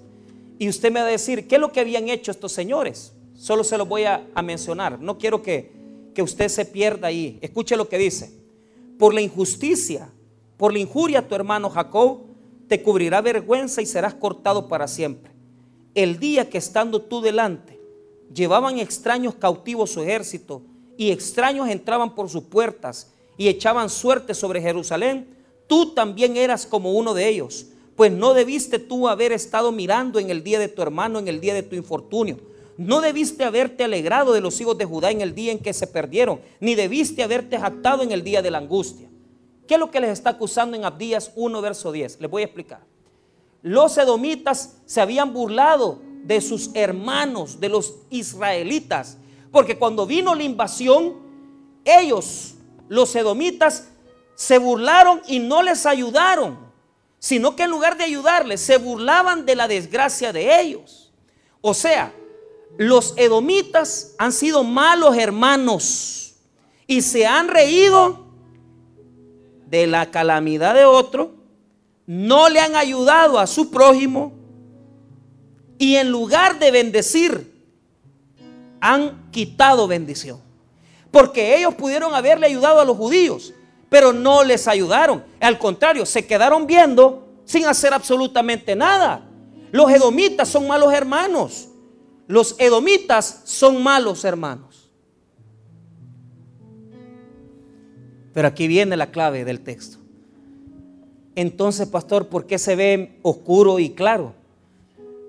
Y 0.60 0.68
usted 0.68 0.92
me 0.92 1.00
va 1.00 1.06
a 1.06 1.10
decir, 1.10 1.48
¿qué 1.48 1.56
es 1.56 1.60
lo 1.60 1.72
que 1.72 1.80
habían 1.80 2.08
hecho 2.08 2.30
estos 2.30 2.52
señores? 2.52 3.14
Solo 3.34 3.64
se 3.64 3.76
lo 3.76 3.86
voy 3.86 4.04
a, 4.04 4.28
a 4.34 4.42
mencionar. 4.42 5.00
No 5.00 5.18
quiero 5.18 5.42
que, 5.42 5.72
que 6.14 6.22
usted 6.22 6.48
se 6.48 6.64
pierda 6.64 7.08
ahí. 7.08 7.38
Escuche 7.40 7.76
lo 7.76 7.88
que 7.88 7.98
dice. 7.98 8.32
Por 8.98 9.12
la 9.12 9.20
injusticia, 9.20 10.10
por 10.56 10.72
la 10.72 10.78
injuria 10.78 11.20
a 11.20 11.28
tu 11.28 11.34
hermano 11.34 11.70
Jacob, 11.70 12.20
te 12.68 12.82
cubrirá 12.82 13.20
vergüenza 13.22 13.82
y 13.82 13.86
serás 13.86 14.14
cortado 14.14 14.68
para 14.68 14.86
siempre. 14.86 15.32
El 15.94 16.20
día 16.20 16.48
que 16.48 16.58
estando 16.58 17.00
tú 17.00 17.20
delante, 17.20 17.80
llevaban 18.32 18.78
extraños 18.78 19.34
cautivos 19.34 19.90
su 19.90 20.02
ejército 20.02 20.62
y 20.98 21.12
extraños 21.12 21.68
entraban 21.68 22.16
por 22.16 22.28
sus 22.28 22.42
puertas 22.42 23.12
y 23.38 23.46
echaban 23.46 23.88
suerte 23.88 24.34
sobre 24.34 24.60
Jerusalén, 24.60 25.28
tú 25.68 25.94
también 25.94 26.36
eras 26.36 26.66
como 26.66 26.92
uno 26.92 27.14
de 27.14 27.28
ellos, 27.28 27.66
pues 27.94 28.10
no 28.10 28.34
debiste 28.34 28.80
tú 28.80 29.08
haber 29.08 29.30
estado 29.30 29.70
mirando 29.70 30.18
en 30.18 30.28
el 30.28 30.42
día 30.42 30.58
de 30.58 30.66
tu 30.66 30.82
hermano, 30.82 31.20
en 31.20 31.28
el 31.28 31.40
día 31.40 31.54
de 31.54 31.62
tu 31.62 31.76
infortunio. 31.76 32.40
No 32.76 33.00
debiste 33.00 33.44
haberte 33.44 33.84
alegrado 33.84 34.32
de 34.32 34.40
los 34.40 34.60
hijos 34.60 34.76
de 34.76 34.86
Judá 34.86 35.12
en 35.12 35.20
el 35.20 35.36
día 35.36 35.52
en 35.52 35.60
que 35.60 35.72
se 35.72 35.86
perdieron, 35.86 36.40
ni 36.58 36.74
debiste 36.74 37.22
haberte 37.22 37.58
jactado 37.58 38.02
en 38.02 38.10
el 38.10 38.24
día 38.24 38.42
de 38.42 38.50
la 38.50 38.58
angustia. 38.58 39.08
¿Qué 39.68 39.74
es 39.74 39.80
lo 39.80 39.92
que 39.92 40.00
les 40.00 40.10
está 40.10 40.30
acusando 40.30 40.76
en 40.76 40.84
Abdías 40.84 41.30
1, 41.36 41.60
verso 41.60 41.92
10? 41.92 42.20
Les 42.20 42.30
voy 42.30 42.42
a 42.42 42.46
explicar. 42.46 42.80
Los 43.62 43.96
edomitas 43.98 44.78
se 44.84 45.00
habían 45.00 45.32
burlado 45.32 46.00
de 46.24 46.40
sus 46.40 46.70
hermanos, 46.74 47.60
de 47.60 47.68
los 47.68 47.94
israelitas, 48.10 49.18
porque 49.50 49.78
cuando 49.78 50.06
vino 50.06 50.34
la 50.34 50.42
invasión, 50.42 51.14
ellos, 51.84 52.54
los 52.88 53.14
edomitas, 53.14 53.88
se 54.34 54.58
burlaron 54.58 55.20
y 55.26 55.38
no 55.38 55.62
les 55.62 55.86
ayudaron, 55.86 56.58
sino 57.18 57.56
que 57.56 57.64
en 57.64 57.70
lugar 57.70 57.96
de 57.96 58.04
ayudarles, 58.04 58.60
se 58.60 58.76
burlaban 58.76 59.46
de 59.46 59.56
la 59.56 59.66
desgracia 59.66 60.32
de 60.32 60.60
ellos. 60.60 61.12
O 61.60 61.74
sea, 61.74 62.14
los 62.76 63.14
edomitas 63.16 64.14
han 64.18 64.32
sido 64.32 64.62
malos 64.62 65.16
hermanos 65.16 66.36
y 66.86 67.02
se 67.02 67.26
han 67.26 67.48
reído 67.48 68.26
de 69.66 69.86
la 69.86 70.10
calamidad 70.10 70.74
de 70.74 70.84
otro, 70.84 71.32
no 72.06 72.48
le 72.48 72.60
han 72.60 72.76
ayudado 72.76 73.38
a 73.38 73.46
su 73.46 73.70
prójimo 73.70 74.32
y 75.78 75.96
en 75.96 76.10
lugar 76.10 76.58
de 76.58 76.70
bendecir, 76.70 77.57
han 78.80 79.30
quitado 79.30 79.86
bendición. 79.86 80.40
Porque 81.10 81.56
ellos 81.56 81.74
pudieron 81.74 82.14
haberle 82.14 82.46
ayudado 82.46 82.80
a 82.80 82.84
los 82.84 82.96
judíos, 82.96 83.54
pero 83.88 84.12
no 84.12 84.44
les 84.44 84.68
ayudaron. 84.68 85.24
Al 85.40 85.58
contrario, 85.58 86.04
se 86.04 86.26
quedaron 86.26 86.66
viendo 86.66 87.26
sin 87.44 87.66
hacer 87.66 87.94
absolutamente 87.94 88.76
nada. 88.76 89.26
Los 89.72 89.90
edomitas 89.90 90.48
son 90.48 90.66
malos 90.66 90.92
hermanos. 90.92 91.68
Los 92.26 92.54
edomitas 92.58 93.42
son 93.44 93.82
malos 93.82 94.24
hermanos. 94.24 94.90
Pero 98.34 98.48
aquí 98.48 98.68
viene 98.68 98.96
la 98.96 99.10
clave 99.10 99.44
del 99.44 99.60
texto. 99.60 99.98
Entonces, 101.34 101.88
pastor, 101.88 102.28
¿por 102.28 102.46
qué 102.46 102.58
se 102.58 102.76
ve 102.76 103.18
oscuro 103.22 103.78
y 103.78 103.90
claro? 103.90 104.34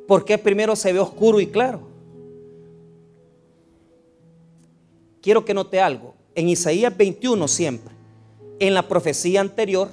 ¿Por 0.07 0.25
qué 0.25 0.37
primero 0.37 0.75
se 0.75 0.91
ve 0.91 0.99
oscuro 0.99 1.39
y 1.39 1.47
claro? 1.47 1.88
Quiero 5.21 5.45
que 5.45 5.53
note 5.53 5.79
algo. 5.81 6.15
En 6.35 6.49
Isaías 6.49 6.95
21 6.95 7.47
siempre 7.47 7.99
en 8.59 8.73
la 8.73 8.87
profecía 8.87 9.41
anterior, 9.41 9.89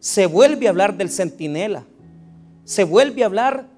se 0.00 0.26
vuelve 0.26 0.66
a 0.66 0.70
hablar 0.70 0.96
del 0.96 1.10
centinela, 1.10 1.84
se 2.64 2.84
vuelve 2.84 3.22
a 3.22 3.26
hablar 3.26 3.68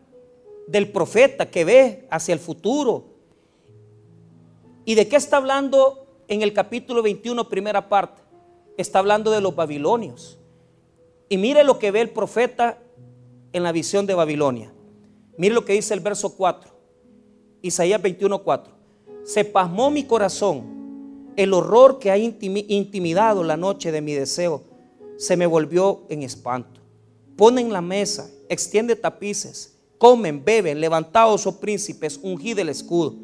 del 0.68 0.90
profeta 0.90 1.50
que 1.50 1.64
ve 1.64 2.06
hacia 2.10 2.32
el 2.32 2.38
futuro. 2.38 3.04
¿Y 4.84 4.94
de 4.94 5.08
qué 5.08 5.16
está 5.16 5.36
hablando 5.36 6.06
en 6.28 6.42
el 6.42 6.52
capítulo 6.52 7.02
21, 7.02 7.48
primera 7.48 7.88
parte? 7.88 8.22
Está 8.76 9.00
hablando 9.00 9.30
de 9.30 9.40
los 9.40 9.54
babilonios. 9.54 10.38
Y 11.28 11.38
mire 11.38 11.64
lo 11.64 11.78
que 11.78 11.90
ve 11.90 12.00
el 12.00 12.10
profeta 12.10 12.78
en 13.52 13.62
la 13.64 13.72
visión 13.72 14.06
de 14.06 14.14
Babilonia. 14.14 14.72
Mire 15.36 15.54
lo 15.54 15.64
que 15.64 15.72
dice 15.72 15.94
el 15.94 16.00
verso 16.00 16.36
4, 16.36 16.70
Isaías 17.62 18.00
21, 18.00 18.42
4. 18.42 18.75
Se 19.26 19.44
pasmó 19.44 19.90
mi 19.90 20.04
corazón 20.04 21.32
el 21.36 21.52
horror 21.52 21.98
que 21.98 22.10
ha 22.10 22.16
intimidado 22.16 23.44
la 23.44 23.56
noche 23.56 23.92
de 23.92 24.00
mi 24.00 24.14
deseo 24.14 24.62
se 25.18 25.36
me 25.36 25.46
volvió 25.46 26.02
en 26.08 26.22
espanto. 26.22 26.80
Ponen 27.36 27.72
la 27.72 27.80
mesa, 27.80 28.30
extiende 28.48 28.96
tapices, 28.96 29.76
comen, 29.98 30.44
beben, 30.44 30.80
levantaos, 30.80 31.46
oh 31.46 31.60
príncipes, 31.60 32.20
ungid 32.22 32.58
el 32.58 32.68
escudo. 32.68 33.14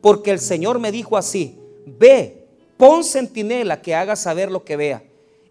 Porque 0.00 0.30
el 0.30 0.40
Señor 0.40 0.78
me 0.78 0.90
dijo 0.90 1.16
así, 1.16 1.58
ve, 1.86 2.46
pon 2.76 3.04
centinela 3.04 3.82
que 3.82 3.94
haga 3.94 4.16
saber 4.16 4.50
lo 4.50 4.64
que 4.64 4.76
vea. 4.76 5.04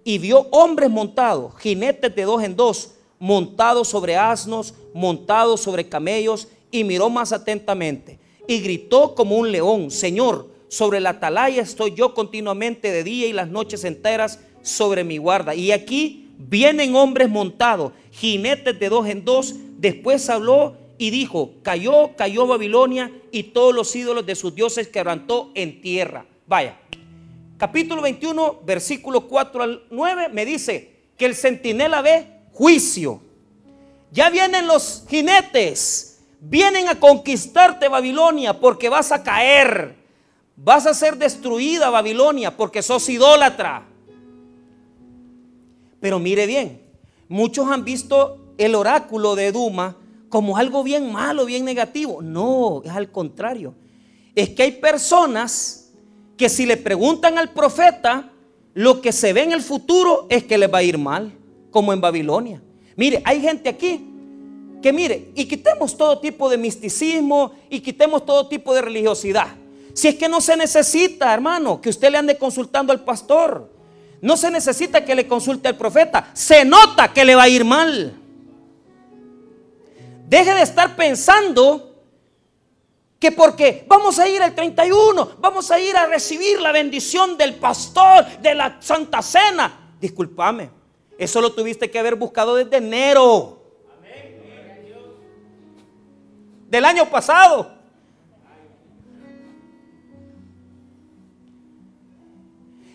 Y 0.04 0.18
vio 0.18 0.48
hombres 0.52 0.90
montados, 0.90 1.54
jinetes 1.60 2.14
de 2.14 2.24
dos 2.24 2.44
en 2.44 2.56
dos, 2.56 2.96
montados 3.20 3.88
sobre 3.88 4.18
asnos, 4.18 4.74
montados 4.94 5.62
sobre 5.62 5.88
camellos, 5.88 6.48
y 6.72 6.84
miró 6.84 7.10
más 7.10 7.32
atentamente. 7.32 8.20
Y 8.48 8.60
gritó 8.60 9.16
como 9.16 9.38
un 9.38 9.52
león, 9.52 9.92
Señor, 9.92 10.50
sobre 10.68 11.00
la 11.00 11.12
atalaya 11.12 11.62
estoy 11.62 11.94
yo 11.94 12.14
continuamente 12.14 12.92
de 12.92 13.04
día 13.04 13.28
y 13.28 13.34
las 13.34 13.48
noches 13.48 13.84
enteras 13.84 14.40
sobre 14.64 15.04
mi 15.04 15.18
guarda. 15.18 15.54
Y 15.54 15.72
aquí 15.72 16.32
vienen 16.38 16.96
hombres 16.96 17.30
montados, 17.30 17.94
jinetes 18.12 18.80
de 18.80 18.90
dos 18.90 19.08
en 19.08 19.24
dos. 19.24 19.56
Después 19.78 20.30
habló 20.30 20.78
y 20.98 21.10
dijo, 21.10 21.54
cayó, 21.62 22.16
cayó 22.16 22.48
Babilonia 22.48 23.12
y 23.32 23.44
todos 23.44 23.74
los 23.74 23.96
ídolos 23.96 24.26
de 24.26 24.36
sus 24.36 24.56
dioses 24.56 24.88
quebrantó 24.88 25.52
en 25.54 25.82
tierra. 25.82 26.26
Vaya, 26.48 26.80
capítulo 27.58 28.02
21, 28.02 28.62
versículo 28.66 29.28
4 29.28 29.64
al 29.64 29.84
9 29.90 30.30
me 30.30 30.46
dice 30.46 30.94
que 31.18 31.26
el 31.26 31.36
centinela 31.36 32.02
ve 32.02 32.28
juicio. 32.52 33.22
Ya 34.12 34.30
vienen 34.30 34.68
los 34.68 35.06
jinetes, 35.10 36.13
vienen 36.44 36.88
a 36.88 37.00
conquistarte 37.00 37.88
Babilonia 37.88 38.60
porque 38.60 38.90
vas 38.90 39.12
a 39.12 39.24
caer 39.24 40.04
Vas 40.56 40.86
a 40.86 40.94
ser 40.94 41.18
destruida 41.18 41.90
Babilonia 41.90 42.56
porque 42.56 42.82
sos 42.82 43.10
idólatra. 43.10 43.84
Pero 46.00 46.20
mire 46.20 46.46
bien, 46.46 46.82
muchos 47.28 47.68
han 47.70 47.84
visto 47.84 48.54
el 48.58 48.76
oráculo 48.76 49.36
de 49.36 49.52
Duma 49.52 49.98
como 50.30 50.58
algo 50.58 50.84
bien 50.84 51.12
malo, 51.12 51.46
bien 51.46 51.66
negativo. 51.66 52.22
No, 52.22 52.82
es 52.84 52.92
al 52.92 53.12
contrario. 53.12 53.74
Es 54.36 54.50
que 54.50 54.64
hay 54.64 54.72
personas 54.74 55.92
que 56.38 56.50
si 56.50 56.66
le 56.66 56.78
preguntan 56.78 57.38
al 57.38 57.52
profeta, 57.52 58.32
lo 58.74 59.02
que 59.02 59.12
se 59.12 59.34
ve 59.34 59.44
en 59.44 59.54
el 59.54 59.62
futuro 59.62 60.28
es 60.30 60.44
que 60.44 60.58
les 60.58 60.72
va 60.72 60.80
a 60.80 60.84
ir 60.84 60.98
mal, 60.98 61.32
como 61.72 61.94
en 61.94 62.02
Babilonia. 62.02 62.62
Mire, 62.96 63.22
hay 63.26 63.42
gente 63.42 63.70
aquí 63.70 64.13
que 64.84 64.94
mire, 64.94 65.32
y 65.34 65.46
quitemos 65.46 65.98
todo 65.98 66.20
tipo 66.20 66.48
de 66.48 66.58
misticismo 66.58 67.54
y 67.70 67.80
quitemos 67.80 68.24
todo 68.24 68.48
tipo 68.48 68.76
de 68.76 68.82
religiosidad. 68.82 69.48
Si 69.94 70.10
es 70.10 70.16
que 70.16 70.28
no 70.28 70.42
se 70.42 70.56
necesita, 70.58 71.34
hermano, 71.34 71.82
que 71.82 71.90
usted 71.90 72.12
le 72.12 72.18
ande 72.18 72.38
consultando 72.38 72.92
al 72.92 73.04
pastor. 73.04 73.72
No 74.22 74.38
se 74.38 74.52
necesita 74.52 75.04
que 75.04 75.16
le 75.16 75.28
consulte 75.28 75.70
al 75.70 75.78
profeta. 75.78 76.30
Se 76.34 76.66
nota 76.66 77.14
que 77.14 77.26
le 77.26 77.36
va 77.36 77.44
a 77.44 77.50
ir 77.50 77.64
mal. 77.64 78.14
Deje 80.28 80.54
de 80.54 80.62
estar 80.62 80.96
pensando 80.96 81.96
que 83.20 83.32
porque 83.32 83.86
vamos 83.88 84.20
a 84.20 84.28
ir 84.28 84.42
al 84.42 84.54
31, 84.54 85.38
vamos 85.40 85.72
a 85.72 85.80
ir 85.80 85.96
a 85.96 86.08
recibir 86.08 86.60
la 86.60 86.74
bendición 86.74 87.38
del 87.38 87.56
pastor 87.56 88.26
de 88.42 88.54
la 88.54 88.82
Santa 88.82 89.22
Cena. 89.22 89.96
Discúlpame, 90.02 90.70
eso 91.18 91.40
lo 91.40 91.54
tuviste 91.54 91.90
que 91.90 92.00
haber 92.00 92.16
buscado 92.16 92.56
desde 92.56 92.78
enero 92.78 93.63
del 96.74 96.86
año 96.86 97.08
pasado. 97.08 97.72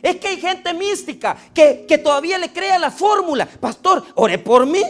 Es 0.03 0.17
que 0.17 0.27
hay 0.27 0.41
gente 0.41 0.75
mística 0.75 1.37
que, 1.55 2.01
todavía 2.03 2.39
le 2.39 2.53
crea 2.53 2.77
la 2.81 2.91
fórmula. 2.91 3.47
Pastor, 3.47 4.05
ore 4.17 4.37
por 4.39 4.67
mí. 4.67 4.83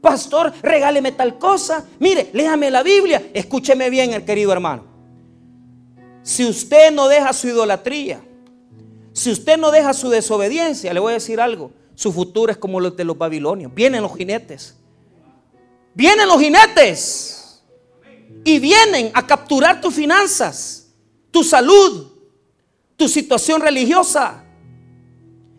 Pastor, 0.00 0.52
regáleme 0.62 1.10
tal 1.10 1.36
cosa. 1.36 1.84
Mire, 1.98 2.30
léame 2.32 2.70
la 2.70 2.84
Biblia. 2.84 3.30
Escúcheme 3.34 3.90
bien, 3.90 4.12
el 4.12 4.24
querido 4.24 4.52
hermano. 4.52 4.84
Si 6.22 6.44
usted 6.44 6.92
no 6.92 7.08
deja 7.08 7.32
su 7.32 7.48
idolatría, 7.48 8.22
si 9.12 9.32
usted 9.32 9.58
no 9.58 9.72
deja 9.72 9.92
su 9.94 10.10
desobediencia, 10.10 10.94
le 10.94 11.00
voy 11.00 11.10
a 11.10 11.14
decir 11.14 11.40
algo. 11.40 11.72
Su 11.96 12.12
futuro 12.12 12.52
es 12.52 12.58
como 12.58 12.78
los 12.78 12.96
de 12.96 13.02
los 13.02 13.18
babilonios. 13.18 13.74
Vienen 13.74 14.00
los 14.00 14.16
jinetes. 14.16 14.76
Vienen 15.92 16.28
los 16.28 16.40
jinetes. 16.40 17.41
Y 18.44 18.58
vienen 18.58 19.10
a 19.14 19.26
capturar 19.26 19.80
tus 19.80 19.94
finanzas, 19.94 20.88
tu 21.30 21.44
salud, 21.44 22.08
tu 22.96 23.08
situación 23.08 23.60
religiosa. 23.60 24.44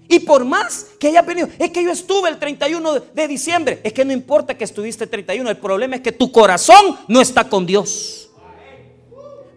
Y 0.09 0.19
por 0.19 0.45
más 0.45 0.87
que 0.99 1.07
haya 1.07 1.21
venido, 1.21 1.47
es 1.57 1.71
que 1.71 1.83
yo 1.83 1.91
estuve 1.91 2.29
el 2.29 2.37
31 2.37 2.99
de 2.99 3.27
diciembre, 3.27 3.79
es 3.83 3.93
que 3.93 4.03
no 4.03 4.11
importa 4.11 4.57
que 4.57 4.65
estuviste 4.65 5.05
el 5.05 5.09
31, 5.09 5.49
el 5.49 5.57
problema 5.57 5.95
es 5.95 6.01
que 6.01 6.11
tu 6.11 6.31
corazón 6.31 6.97
no 7.07 7.21
está 7.21 7.47
con 7.47 7.65
Dios. 7.65 8.29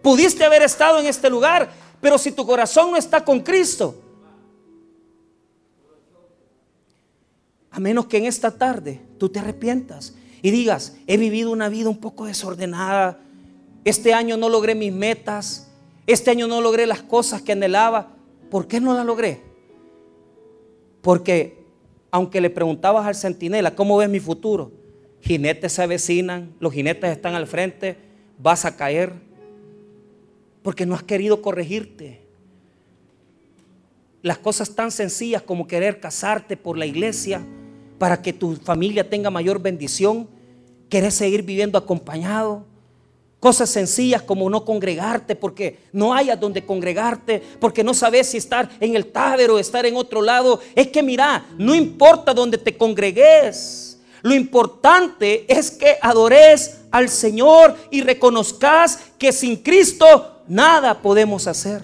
Pudiste 0.01 0.45
haber 0.45 0.63
estado 0.63 0.99
en 0.99 1.05
este 1.05 1.29
lugar, 1.29 1.71
pero 1.99 2.17
si 2.17 2.31
tu 2.31 2.45
corazón 2.45 2.91
no 2.91 2.97
está 2.97 3.23
con 3.25 3.41
Cristo, 3.41 4.03
A 7.77 7.79
menos 7.79 8.07
que 8.07 8.17
en 8.17 8.25
esta 8.25 8.49
tarde 8.49 8.99
tú 9.19 9.29
te 9.29 9.37
arrepientas 9.37 10.15
y 10.47 10.51
digas, 10.51 10.95
he 11.07 11.17
vivido 11.17 11.51
una 11.51 11.67
vida 11.67 11.89
un 11.89 11.97
poco 11.97 12.25
desordenada, 12.25 13.19
este 13.83 14.13
año 14.13 14.37
no 14.37 14.47
logré 14.47 14.75
mis 14.75 14.93
metas, 14.93 15.69
este 16.05 16.31
año 16.31 16.47
no 16.47 16.61
logré 16.61 16.85
las 16.85 17.01
cosas 17.01 17.41
que 17.41 17.51
anhelaba. 17.51 18.15
¿Por 18.49 18.65
qué 18.65 18.79
no 18.79 18.93
las 18.93 19.05
logré? 19.05 19.41
Porque 21.01 21.65
aunque 22.11 22.39
le 22.39 22.49
preguntabas 22.49 23.05
al 23.05 23.15
centinela, 23.15 23.75
¿cómo 23.75 23.97
ves 23.97 24.09
mi 24.09 24.21
futuro? 24.21 24.71
Jinetes 25.19 25.73
se 25.73 25.83
avecinan, 25.83 26.55
los 26.61 26.71
jinetes 26.71 27.11
están 27.11 27.35
al 27.35 27.45
frente, 27.45 27.97
vas 28.39 28.63
a 28.63 28.77
caer, 28.77 29.11
porque 30.63 30.85
no 30.85 30.95
has 30.95 31.03
querido 31.03 31.41
corregirte. 31.41 32.21
Las 34.21 34.37
cosas 34.37 34.73
tan 34.75 34.91
sencillas 34.91 35.41
como 35.41 35.67
querer 35.67 35.99
casarte 35.99 36.55
por 36.55 36.77
la 36.77 36.85
iglesia 36.85 37.45
para 37.99 38.21
que 38.21 38.31
tu 38.31 38.55
familia 38.55 39.09
tenga 39.09 39.29
mayor 39.29 39.61
bendición, 39.61 40.36
querer 40.89 41.11
seguir 41.11 41.43
viviendo 41.43 41.77
acompañado. 41.77 42.65
Cosas 43.39 43.69
sencillas 43.69 44.23
como 44.23 44.49
no 44.49 44.65
congregarte 44.65 45.35
porque 45.35 45.79
no 45.91 46.13
a 46.13 46.35
donde 46.35 46.65
congregarte, 46.65 47.41
porque 47.59 47.83
no 47.83 47.93
sabes 47.93 48.27
si 48.27 48.37
estar 48.37 48.69
en 48.79 48.95
el 48.95 49.05
Táber 49.05 49.51
o 49.51 49.59
estar 49.59 49.85
en 49.85 49.95
otro 49.95 50.21
lado. 50.21 50.59
Es 50.73 50.87
que 50.87 51.03
mira, 51.03 51.45
no 51.57 51.75
importa 51.75 52.33
donde 52.33 52.57
te 52.57 52.75
congregues. 52.75 53.99
Lo 54.23 54.33
importante 54.33 55.45
es 55.47 55.69
que 55.69 55.97
adores 56.01 56.79
al 56.89 57.09
Señor 57.09 57.75
y 57.91 58.01
reconozcas 58.01 58.99
que 59.19 59.31
sin 59.31 59.57
Cristo 59.57 60.41
nada 60.47 60.99
podemos 60.99 61.45
hacer. 61.45 61.83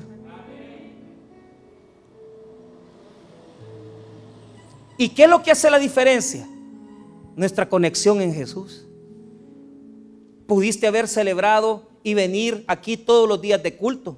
¿Y 4.98 5.10
qué 5.10 5.24
es 5.24 5.29
lo 5.29 5.43
que 5.43 5.51
hace 5.51 5.69
la 5.69 5.79
diferencia? 5.79 6.48
Nuestra 7.36 7.67
conexión 7.69 8.22
en 8.22 8.33
Jesús. 8.33 8.86
Pudiste 10.47 10.88
haber 10.88 11.07
celebrado 11.07 11.83
y 12.03 12.13
venir 12.13 12.63
aquí 12.67 12.97
todos 12.97 13.27
los 13.27 13.41
días 13.41 13.63
de 13.63 13.75
culto, 13.75 14.17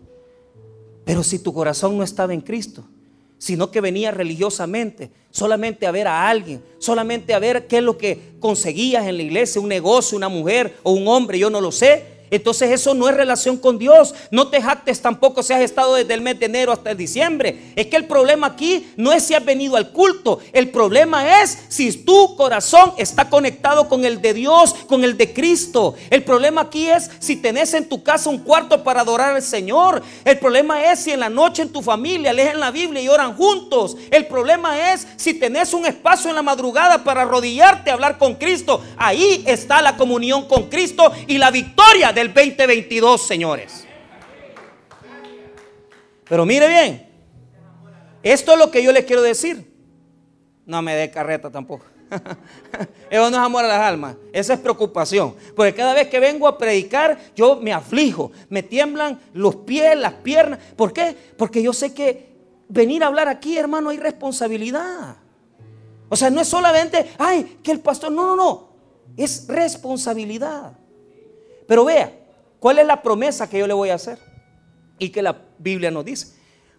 pero 1.06 1.24
si 1.24 1.40
tu 1.40 1.54
corazón 1.54 1.98
no 1.98 2.04
estaba 2.04 2.34
en 2.34 2.42
Cristo, 2.42 2.84
sino 3.38 3.70
que 3.70 3.82
venía 3.82 4.12
religiosamente, 4.12 5.12
solamente 5.30 5.86
a 5.86 5.92
ver 5.92 6.08
a 6.08 6.28
alguien, 6.28 6.64
solamente 6.80 7.34
a 7.34 7.40
ver 7.40 7.68
qué 7.68 7.78
es 7.78 7.84
lo 7.84 7.98
que 7.98 8.20
conseguías 8.40 9.06
en 9.06 9.18
la 9.18 9.24
iglesia, 9.24 9.62
un 9.62 9.70
negocio, 9.70 10.18
una 10.18 10.30
mujer 10.30 10.78
o 10.84 10.92
un 10.92 11.08
hombre, 11.08 11.38
yo 11.38 11.50
no 11.50 11.62
lo 11.62 11.72
sé, 11.72 12.15
entonces 12.32 12.72
eso 12.72 12.94
no 12.94 13.08
es 13.08 13.16
relación 13.16 13.58
con 13.58 13.78
Dios. 13.78 14.14
No 14.32 14.48
te 14.48 14.62
jactes 14.62 15.02
tampoco 15.02 15.44
si 15.44 15.54
has 15.54 15.62
estado 15.62 15.96
desde 15.96 16.14
el 16.14 16.22
mes 16.22 16.40
de 16.40 16.48
enero 16.48 16.72
hasta 16.72 16.92
el 16.92 16.98
diciembre. 16.98 17.74
Es 17.76 17.88
que 17.88 17.96
el 17.96 18.06
problema 18.06 18.48
aquí 18.48 18.88
no 18.98 19.14
es 19.14 19.24
si 19.24 19.34
has 19.34 19.46
venido 19.46 19.76
al 19.76 19.92
culto. 19.92 20.40
El 20.54 20.70
problema 20.70 21.42
es 21.42 21.58
si 21.70 21.92
tu 21.92 22.36
corazón 22.36 22.94
está 22.98 23.30
conectado 23.30 23.88
con 23.88 24.06
el 24.06 24.22
de 24.22 24.34
Dios, 24.34 24.74
con 24.88 25.04
el 25.04 25.18
de 25.18 25.34
Cristo. 25.34 25.96
El 26.10 26.24
problema 26.24 26.62
aquí 26.62 26.88
es 26.88 27.10
si 27.20 27.36
tenés 27.36 27.74
en 27.74 27.88
tu 27.88 28.04
casa 28.04 28.30
un 28.30 28.40
cuarto 28.40 28.84
para 28.84 29.02
adorar 29.02 29.36
al 29.36 29.42
Señor. 29.42 30.02
El 30.24 30.40
problema 30.40 30.92
es 30.92 31.00
si 31.00 31.12
en 31.12 31.20
la 31.20 31.30
noche 31.30 31.62
en 31.62 31.72
tu 31.72 31.82
familia 31.82 32.34
leen 32.34 32.60
la 32.60 32.72
Biblia 32.72 33.02
y 33.02 33.10
oran 33.10 33.36
juntos. 33.36 33.98
El 34.12 34.26
problema 34.28 34.94
es 34.94 35.08
si 35.16 35.34
tenés 35.34 35.74
un 35.74 35.86
espacio 35.86 36.30
en 36.30 36.36
la 36.36 36.42
madrugada 36.42 37.04
para 37.04 37.22
arrodillarte 37.22 37.90
a 37.90 37.94
hablar 37.94 38.18
con 38.18 38.36
Cristo. 38.36 38.82
Ahí 38.98 39.44
está 39.46 39.82
la 39.82 39.98
comunión 39.98 40.48
con 40.48 40.70
Cristo 40.70 41.12
y 41.28 41.38
la 41.38 41.52
victoria 41.52 42.14
del 42.16 42.34
2022, 42.34 43.22
señores. 43.22 43.86
Pero 46.28 46.46
mire 46.46 46.68
bien, 46.68 47.08
esto 48.24 48.54
es 48.54 48.58
lo 48.58 48.72
que 48.72 48.82
yo 48.82 48.92
le 48.92 49.06
quiero 49.06 49.22
decir. 49.22 49.72
No 50.66 50.82
me 50.82 50.96
dé 50.96 51.12
carreta 51.12 51.52
tampoco. 51.52 51.86
Eso 53.10 53.30
no 53.30 53.38
es 53.38 53.44
amor 53.44 53.66
a 53.66 53.68
las 53.68 53.82
almas, 53.82 54.16
esa 54.32 54.54
es 54.54 54.60
preocupación. 54.60 55.36
Porque 55.56 55.74
cada 55.74 55.94
vez 55.94 56.08
que 56.08 56.20
vengo 56.20 56.48
a 56.48 56.58
predicar, 56.58 57.18
yo 57.36 57.58
me 57.58 57.74
aflijo, 57.74 58.32
me 58.50 58.64
tiemblan 58.64 59.20
los 59.34 59.56
pies, 59.58 59.98
las 59.98 60.14
piernas. 60.14 60.60
¿Por 60.76 60.94
qué? 60.94 61.16
Porque 61.38 61.62
yo 61.62 61.74
sé 61.74 61.94
que 61.94 62.36
venir 62.68 63.04
a 63.04 63.08
hablar 63.08 63.28
aquí, 63.28 63.58
hermano, 63.58 63.90
hay 63.90 63.98
responsabilidad. 63.98 65.18
O 66.10 66.16
sea, 66.16 66.30
no 66.30 66.42
es 66.42 66.48
solamente, 66.48 67.12
ay, 67.18 67.60
que 67.64 67.72
el 67.72 67.80
pastor, 67.80 68.12
no, 68.12 68.28
no, 68.28 68.36
no, 68.36 68.70
es 69.18 69.48
responsabilidad. 69.48 70.78
Pero 71.68 71.86
vea, 71.86 72.14
¿cuál 72.60 72.80
es 72.80 72.86
la 72.86 73.02
promesa 73.02 73.50
que 73.50 73.60
yo 73.60 73.68
le 73.68 73.74
voy 73.74 73.90
a 73.90 73.96
hacer? 73.96 74.20
Y 75.00 75.10
que 75.10 75.22
la 75.22 75.42
Biblia 75.60 75.92
nos 75.92 76.06
dice. 76.06 76.36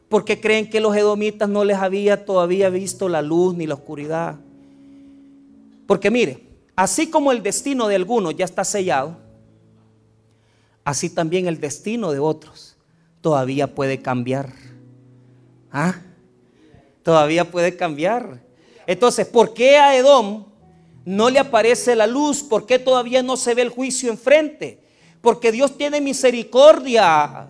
Porque 0.08 0.40
creen 0.40 0.70
que 0.70 0.80
los 0.80 0.96
edomitas 0.96 1.48
no 1.48 1.64
les 1.64 1.78
había 1.78 2.24
todavía 2.24 2.70
visto 2.70 3.08
la 3.08 3.22
luz 3.22 3.56
ni 3.56 3.66
la 3.66 3.74
oscuridad. 3.74 4.36
Porque 5.86 6.10
mire, 6.10 6.46
así 6.74 7.08
como 7.10 7.32
el 7.32 7.42
destino 7.42 7.88
de 7.88 7.96
algunos 7.96 8.36
ya 8.36 8.44
está 8.44 8.64
sellado, 8.64 9.16
así 10.84 11.10
también 11.10 11.46
el 11.48 11.60
destino 11.60 12.12
de 12.12 12.20
otros 12.20 12.76
todavía 13.20 13.74
puede 13.74 14.00
cambiar. 14.00 14.52
¿Ah? 15.72 15.96
Todavía 17.02 17.50
puede 17.50 17.76
cambiar. 17.76 18.40
Entonces, 18.86 19.26
¿por 19.26 19.52
qué 19.52 19.76
a 19.76 19.96
Edom 19.96 20.44
no 21.06 21.30
le 21.30 21.38
aparece 21.38 21.96
la 21.96 22.06
luz? 22.06 22.42
¿Por 22.42 22.66
qué 22.66 22.78
todavía 22.78 23.22
no 23.22 23.38
se 23.38 23.54
ve 23.54 23.62
el 23.62 23.70
juicio 23.70 24.10
enfrente? 24.10 24.80
Porque 25.22 25.52
Dios 25.52 25.78
tiene 25.78 26.02
misericordia. 26.02 27.48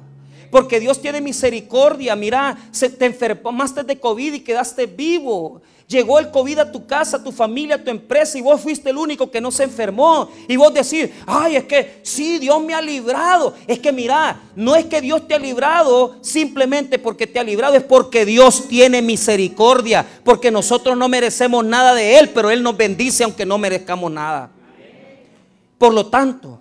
Porque 0.51 0.81
Dios 0.81 1.01
tiene 1.01 1.21
misericordia. 1.21 2.17
Mira, 2.17 2.57
se 2.71 2.89
te 2.89 3.07
enfermaste 3.07 3.83
de 3.83 3.99
COVID 3.99 4.35
y 4.35 4.41
quedaste 4.41 4.87
vivo. 4.87 5.63
Llegó 5.89 6.19
el 6.19 6.33
COVID 6.33 6.59
a 6.59 6.73
tu 6.73 6.85
casa, 6.85 7.19
a 7.19 7.23
tu 7.23 7.31
familia, 7.31 7.77
a 7.77 7.85
tu 7.85 7.91
empresa 7.91 8.37
y 8.37 8.41
vos 8.41 8.61
fuiste 8.61 8.91
el 8.91 8.97
único 8.97 9.31
que 9.31 9.41
no 9.41 9.53
se 9.53 9.63
enfermó. 9.63 10.29
Y 10.49 10.57
vos 10.57 10.75
decís, 10.75 11.11
ay, 11.27 11.57
es 11.57 11.65
que 11.65 12.01
sí, 12.03 12.39
Dios 12.39 12.61
me 12.61 12.75
ha 12.75 12.83
librado. 12.83 13.55
Es 13.69 13.79
que 13.79 13.93
mira, 13.93 14.41
no 14.57 14.75
es 14.75 14.87
que 14.87 15.01
Dios 15.01 15.29
te 15.29 15.35
ha 15.35 15.39
librado 15.39 16.17
simplemente 16.23 16.99
porque 16.99 17.29
te 17.29 17.39
ha 17.39 17.45
librado, 17.45 17.77
es 17.77 17.85
porque 17.85 18.25
Dios 18.25 18.67
tiene 18.67 19.01
misericordia. 19.01 20.05
Porque 20.25 20.51
nosotros 20.51 20.97
no 20.97 21.09
merecemos 21.09 21.65
nada 21.65 21.95
de 21.95 22.19
Él, 22.19 22.31
pero 22.31 22.51
Él 22.51 22.65
nos 22.65 22.77
bendice 22.77 23.23
aunque 23.23 23.47
no 23.47 23.57
merezcamos 23.57 24.11
nada. 24.11 24.51
Por 25.79 25.95
lo 25.95 26.07
tanto, 26.07 26.61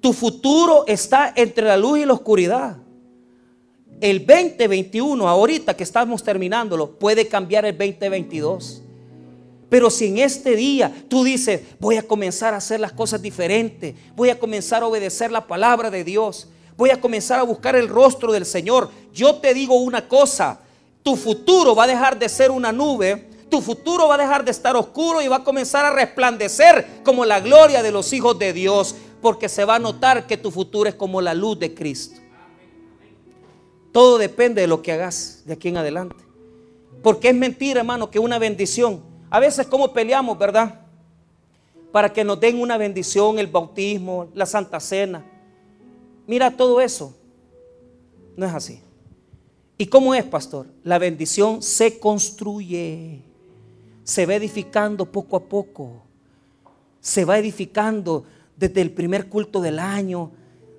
tu 0.00 0.12
futuro 0.12 0.84
está 0.88 1.32
entre 1.36 1.66
la 1.66 1.76
luz 1.76 2.00
y 2.00 2.04
la 2.04 2.14
oscuridad 2.14 2.78
el 4.04 4.26
2021, 4.26 5.26
ahorita 5.26 5.74
que 5.74 5.82
estamos 5.82 6.22
terminándolo, 6.22 6.90
puede 6.90 7.26
cambiar 7.26 7.64
el 7.64 7.72
2022. 7.72 8.82
Pero 9.70 9.88
si 9.88 10.08
en 10.08 10.18
este 10.18 10.54
día 10.56 10.94
tú 11.08 11.24
dices, 11.24 11.62
voy 11.80 11.96
a 11.96 12.02
comenzar 12.02 12.52
a 12.52 12.58
hacer 12.58 12.80
las 12.80 12.92
cosas 12.92 13.22
diferentes, 13.22 13.94
voy 14.14 14.28
a 14.28 14.38
comenzar 14.38 14.82
a 14.82 14.88
obedecer 14.88 15.32
la 15.32 15.46
palabra 15.46 15.90
de 15.90 16.04
Dios, 16.04 16.48
voy 16.76 16.90
a 16.90 17.00
comenzar 17.00 17.40
a 17.40 17.44
buscar 17.44 17.76
el 17.76 17.88
rostro 17.88 18.30
del 18.30 18.44
Señor, 18.44 18.90
yo 19.14 19.36
te 19.36 19.54
digo 19.54 19.76
una 19.76 20.06
cosa, 20.06 20.60
tu 21.02 21.16
futuro 21.16 21.74
va 21.74 21.84
a 21.84 21.86
dejar 21.86 22.18
de 22.18 22.28
ser 22.28 22.50
una 22.50 22.72
nube, 22.72 23.30
tu 23.48 23.62
futuro 23.62 24.06
va 24.06 24.16
a 24.16 24.18
dejar 24.18 24.44
de 24.44 24.50
estar 24.50 24.76
oscuro 24.76 25.22
y 25.22 25.28
va 25.28 25.36
a 25.36 25.44
comenzar 25.44 25.82
a 25.86 25.94
resplandecer 25.94 27.00
como 27.04 27.24
la 27.24 27.40
gloria 27.40 27.82
de 27.82 27.90
los 27.90 28.12
hijos 28.12 28.38
de 28.38 28.52
Dios, 28.52 28.96
porque 29.22 29.48
se 29.48 29.64
va 29.64 29.76
a 29.76 29.78
notar 29.78 30.26
que 30.26 30.36
tu 30.36 30.50
futuro 30.50 30.90
es 30.90 30.94
como 30.94 31.22
la 31.22 31.32
luz 31.32 31.58
de 31.58 31.72
Cristo. 31.72 32.20
Todo 33.94 34.18
depende 34.18 34.60
de 34.60 34.66
lo 34.66 34.82
que 34.82 34.90
hagas 34.90 35.42
de 35.44 35.52
aquí 35.52 35.68
en 35.68 35.76
adelante. 35.76 36.16
Porque 37.00 37.28
es 37.28 37.34
mentira, 37.36 37.78
hermano, 37.78 38.10
que 38.10 38.18
una 38.18 38.40
bendición. 38.40 39.00
A 39.30 39.38
veces 39.38 39.68
como 39.68 39.92
peleamos, 39.92 40.36
¿verdad? 40.36 40.80
Para 41.92 42.12
que 42.12 42.24
nos 42.24 42.40
den 42.40 42.60
una 42.60 42.76
bendición, 42.76 43.38
el 43.38 43.46
bautismo, 43.46 44.26
la 44.34 44.46
Santa 44.46 44.80
Cena. 44.80 45.24
Mira 46.26 46.50
todo 46.50 46.80
eso. 46.80 47.14
No 48.36 48.46
es 48.46 48.52
así. 48.52 48.80
¿Y 49.78 49.86
cómo 49.86 50.12
es, 50.12 50.24
pastor? 50.24 50.66
La 50.82 50.98
bendición 50.98 51.62
se 51.62 52.00
construye. 52.00 53.20
Se 54.02 54.26
va 54.26 54.34
edificando 54.34 55.06
poco 55.06 55.36
a 55.36 55.44
poco. 55.44 56.02
Se 57.00 57.24
va 57.24 57.38
edificando 57.38 58.24
desde 58.56 58.80
el 58.80 58.90
primer 58.90 59.28
culto 59.28 59.60
del 59.60 59.78
año, 59.78 60.32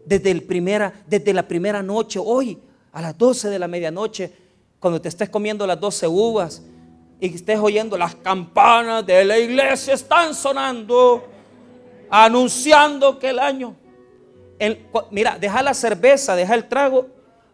desde, 0.06 0.32
el 0.32 0.44
primera, 0.44 1.06
desde 1.08 1.32
la 1.32 1.48
primera 1.48 1.82
noche. 1.82 2.20
Hoy 2.22 2.60
a 2.96 3.02
las 3.02 3.18
12 3.18 3.50
de 3.50 3.60
la 3.60 3.68
medianoche, 3.68 4.32
cuando 4.80 5.02
te 5.02 5.10
estés 5.10 5.28
comiendo 5.28 5.68
las 5.68 5.78
12 5.82 6.08
uvas 6.08 6.64
y 7.20 7.36
estés 7.36 7.60
oyendo 7.60 7.98
las 7.98 8.16
campanas 8.16 9.06
de 9.06 9.26
la 9.26 9.38
iglesia 9.38 9.94
están 9.94 10.34
sonando, 10.34 11.28
anunciando 12.10 13.20
que 13.20 13.32
el 13.32 13.40
año... 13.40 13.76
mira, 15.12 15.38
deja 15.38 15.62
la 15.62 15.74
cerveza, 15.74 16.38
deja 16.38 16.56
el 16.56 16.70
trago, 16.70 17.08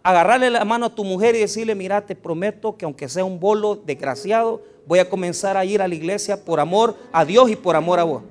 agarrarle 0.04 0.51
la 0.51 0.63
mano 0.63 0.86
a 0.86 0.93
tu 0.93 1.04
mujer 1.04 1.34
y 1.34 1.39
decirle, 1.39 1.73
mira, 1.73 2.06
te 2.06 2.15
prometo 2.15 2.77
que 2.77 2.86
aunque 2.86 3.10
sea 3.10 3.25
un 3.25 3.39
bolo 3.39 3.75
desgraciado, 3.75 4.62
voy 4.86 4.99
a 4.99 5.10
comenzar 5.10 5.58
a 5.58 5.65
ir 5.65 5.82
a 5.82 5.88
la 5.88 5.95
iglesia 5.95 6.45
por 6.45 6.60
amor 6.60 6.95
a 7.12 7.25
Dios 7.25 7.49
y 7.49 7.56
por 7.56 7.75
amor 7.75 7.99
a 7.99 8.04
vos. 8.04 8.21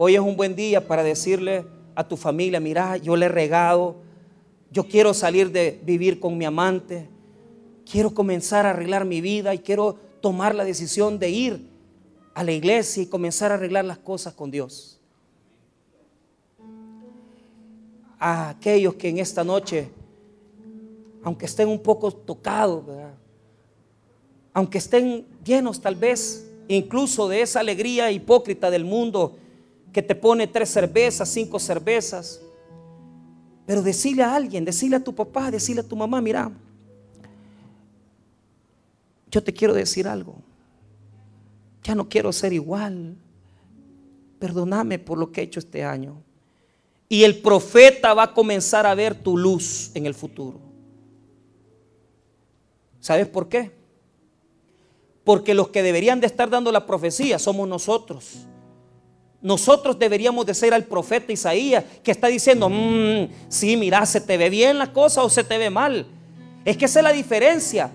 Hoy 0.00 0.14
es 0.14 0.20
un 0.20 0.36
buen 0.36 0.54
día 0.54 0.86
para 0.86 1.02
decirle 1.02 1.66
a 1.96 2.06
tu 2.06 2.16
familia, 2.16 2.60
mira, 2.60 2.96
yo 2.98 3.16
le 3.16 3.26
he 3.26 3.28
regado 3.28 3.96
Yo 4.70 4.86
quiero 4.86 5.12
salir 5.12 5.50
de 5.50 5.80
vivir 5.82 6.20
con 6.20 6.38
mi 6.38 6.44
amante. 6.44 7.08
Quiero 7.90 8.14
comenzar 8.14 8.64
a 8.64 8.70
arreglar 8.70 9.04
mi 9.04 9.20
vida 9.20 9.52
y 9.54 9.58
quiero 9.58 9.96
tomar 10.20 10.54
la 10.54 10.64
decisión 10.64 11.18
de 11.18 11.30
ir 11.30 11.68
a 12.32 12.44
la 12.44 12.52
iglesia 12.52 13.02
y 13.02 13.06
comenzar 13.06 13.50
a 13.50 13.54
arreglar 13.54 13.86
las 13.86 13.98
cosas 13.98 14.34
con 14.34 14.52
Dios. 14.52 15.00
A 18.20 18.50
aquellos 18.50 18.94
que 18.94 19.08
en 19.08 19.18
esta 19.18 19.42
noche, 19.42 19.88
aunque 21.24 21.46
estén 21.46 21.68
un 21.68 21.80
poco 21.80 22.12
tocados, 22.12 22.84
aunque 24.52 24.78
estén 24.78 25.26
llenos 25.44 25.80
tal 25.80 25.96
vez 25.96 26.48
incluso 26.68 27.26
de 27.26 27.42
esa 27.42 27.58
alegría 27.58 28.12
hipócrita 28.12 28.70
del 28.70 28.84
mundo 28.84 29.38
que 29.92 30.02
te 30.02 30.14
pone 30.14 30.46
tres 30.46 30.70
cervezas, 30.70 31.28
cinco 31.28 31.58
cervezas, 31.58 32.40
pero 33.66 33.82
decirle 33.82 34.22
a 34.22 34.34
alguien, 34.34 34.64
decirle 34.64 34.96
a 34.96 35.04
tu 35.04 35.14
papá, 35.14 35.50
decirle 35.50 35.82
a 35.82 35.86
tu 35.86 35.96
mamá, 35.96 36.20
mira, 36.20 36.50
yo 39.30 39.42
te 39.42 39.52
quiero 39.52 39.74
decir 39.74 40.08
algo. 40.08 40.36
Ya 41.82 41.94
no 41.94 42.08
quiero 42.08 42.32
ser 42.32 42.52
igual. 42.52 43.16
Perdóname 44.38 44.98
por 44.98 45.18
lo 45.18 45.30
que 45.32 45.40
he 45.40 45.44
hecho 45.44 45.60
este 45.60 45.84
año. 45.84 46.22
Y 47.08 47.24
el 47.24 47.40
profeta 47.40 48.14
va 48.14 48.24
a 48.24 48.34
comenzar 48.34 48.86
a 48.86 48.94
ver 48.94 49.14
tu 49.14 49.36
luz 49.36 49.90
en 49.94 50.06
el 50.06 50.14
futuro. 50.14 50.60
¿Sabes 53.00 53.26
por 53.26 53.48
qué? 53.48 53.72
Porque 55.24 55.54
los 55.54 55.68
que 55.68 55.82
deberían 55.82 56.20
de 56.20 56.26
estar 56.26 56.50
dando 56.50 56.72
la 56.72 56.86
profecía 56.86 57.38
somos 57.38 57.68
nosotros. 57.68 58.46
Nosotros 59.40 59.98
deberíamos 59.98 60.44
de 60.46 60.54
ser 60.54 60.74
al 60.74 60.84
profeta 60.84 61.32
Isaías 61.32 61.84
que 62.02 62.10
está 62.10 62.26
diciendo, 62.26 62.68
mmm, 62.68 63.28
sí, 63.48 63.76
mira, 63.76 64.04
se 64.04 64.20
te 64.20 64.36
ve 64.36 64.50
bien 64.50 64.78
la 64.78 64.92
cosa 64.92 65.22
o 65.22 65.30
se 65.30 65.44
te 65.44 65.58
ve 65.58 65.70
mal. 65.70 66.06
Es 66.64 66.76
que 66.76 66.86
esa 66.86 67.00
es 67.00 67.04
la 67.04 67.12
diferencia. 67.12 67.92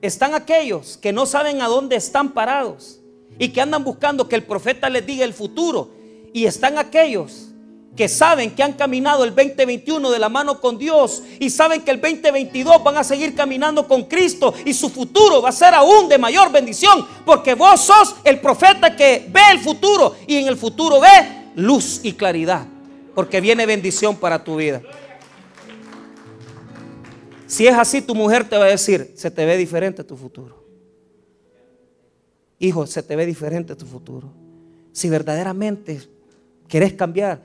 Están 0.00 0.34
aquellos 0.34 0.96
que 0.96 1.12
no 1.12 1.26
saben 1.26 1.60
a 1.60 1.68
dónde 1.68 1.96
están 1.96 2.32
parados 2.32 3.00
y 3.38 3.50
que 3.50 3.60
andan 3.60 3.84
buscando 3.84 4.28
que 4.28 4.36
el 4.36 4.42
profeta 4.42 4.88
les 4.88 5.06
diga 5.06 5.24
el 5.24 5.34
futuro. 5.34 5.90
Y 6.32 6.46
están 6.46 6.78
aquellos 6.78 7.51
que 7.96 8.08
saben 8.08 8.54
que 8.54 8.62
han 8.62 8.72
caminado 8.72 9.24
el 9.24 9.34
2021 9.34 10.10
de 10.10 10.18
la 10.18 10.28
mano 10.28 10.60
con 10.60 10.78
Dios 10.78 11.22
y 11.38 11.50
saben 11.50 11.82
que 11.82 11.90
el 11.90 12.00
2022 12.00 12.82
van 12.82 12.96
a 12.96 13.04
seguir 13.04 13.34
caminando 13.34 13.86
con 13.86 14.04
Cristo 14.04 14.54
y 14.64 14.72
su 14.72 14.88
futuro 14.88 15.42
va 15.42 15.50
a 15.50 15.52
ser 15.52 15.74
aún 15.74 16.08
de 16.08 16.16
mayor 16.16 16.50
bendición 16.50 17.06
porque 17.26 17.54
vos 17.54 17.80
sos 17.80 18.16
el 18.24 18.40
profeta 18.40 18.96
que 18.96 19.28
ve 19.30 19.40
el 19.50 19.60
futuro 19.60 20.16
y 20.26 20.36
en 20.36 20.46
el 20.46 20.56
futuro 20.56 21.00
ve 21.00 21.50
luz 21.56 22.00
y 22.02 22.12
claridad 22.12 22.66
porque 23.14 23.40
viene 23.40 23.66
bendición 23.66 24.16
para 24.16 24.42
tu 24.42 24.56
vida. 24.56 24.82
Si 27.46 27.66
es 27.66 27.74
así, 27.74 28.00
tu 28.00 28.14
mujer 28.14 28.48
te 28.48 28.56
va 28.56 28.64
a 28.64 28.68
decir, 28.68 29.12
se 29.14 29.30
te 29.30 29.44
ve 29.44 29.58
diferente 29.58 30.02
tu 30.02 30.16
futuro. 30.16 30.64
Hijo, 32.58 32.86
se 32.86 33.02
te 33.02 33.14
ve 33.14 33.26
diferente 33.26 33.76
tu 33.76 33.84
futuro. 33.84 34.32
Si 34.92 35.10
verdaderamente 35.10 36.00
querés 36.66 36.94
cambiar, 36.94 37.42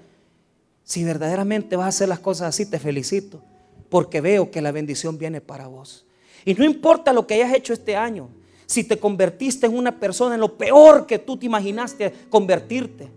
si 0.87 1.03
verdaderamente 1.03 1.75
vas 1.75 1.85
a 1.85 1.89
hacer 1.89 2.07
las 2.07 2.19
cosas 2.19 2.47
así, 2.47 2.65
te 2.65 2.79
felicito, 2.79 3.41
porque 3.89 4.21
veo 4.21 4.49
que 4.49 4.61
la 4.61 4.71
bendición 4.71 5.17
viene 5.17 5.41
para 5.41 5.67
vos. 5.67 6.05
Y 6.45 6.53
no 6.53 6.63
importa 6.63 7.11
lo 7.11 7.27
que 7.27 7.33
hayas 7.33 7.53
hecho 7.53 7.73
este 7.73 7.97
año, 7.97 8.29
si 8.65 8.85
te 8.85 8.97
convertiste 8.97 9.65
en 9.65 9.77
una 9.77 9.99
persona 9.99 10.35
en 10.35 10.39
lo 10.39 10.57
peor 10.57 11.05
que 11.05 11.19
tú 11.19 11.35
te 11.35 11.45
imaginaste 11.45 12.13
convertirte. 12.29 13.11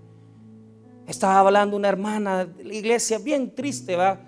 Estaba 1.07 1.39
hablando 1.39 1.77
una 1.77 1.89
hermana 1.89 2.45
de 2.45 2.65
la 2.65 2.75
iglesia 2.75 3.19
bien 3.19 3.55
triste, 3.55 3.95
¿va? 3.95 4.19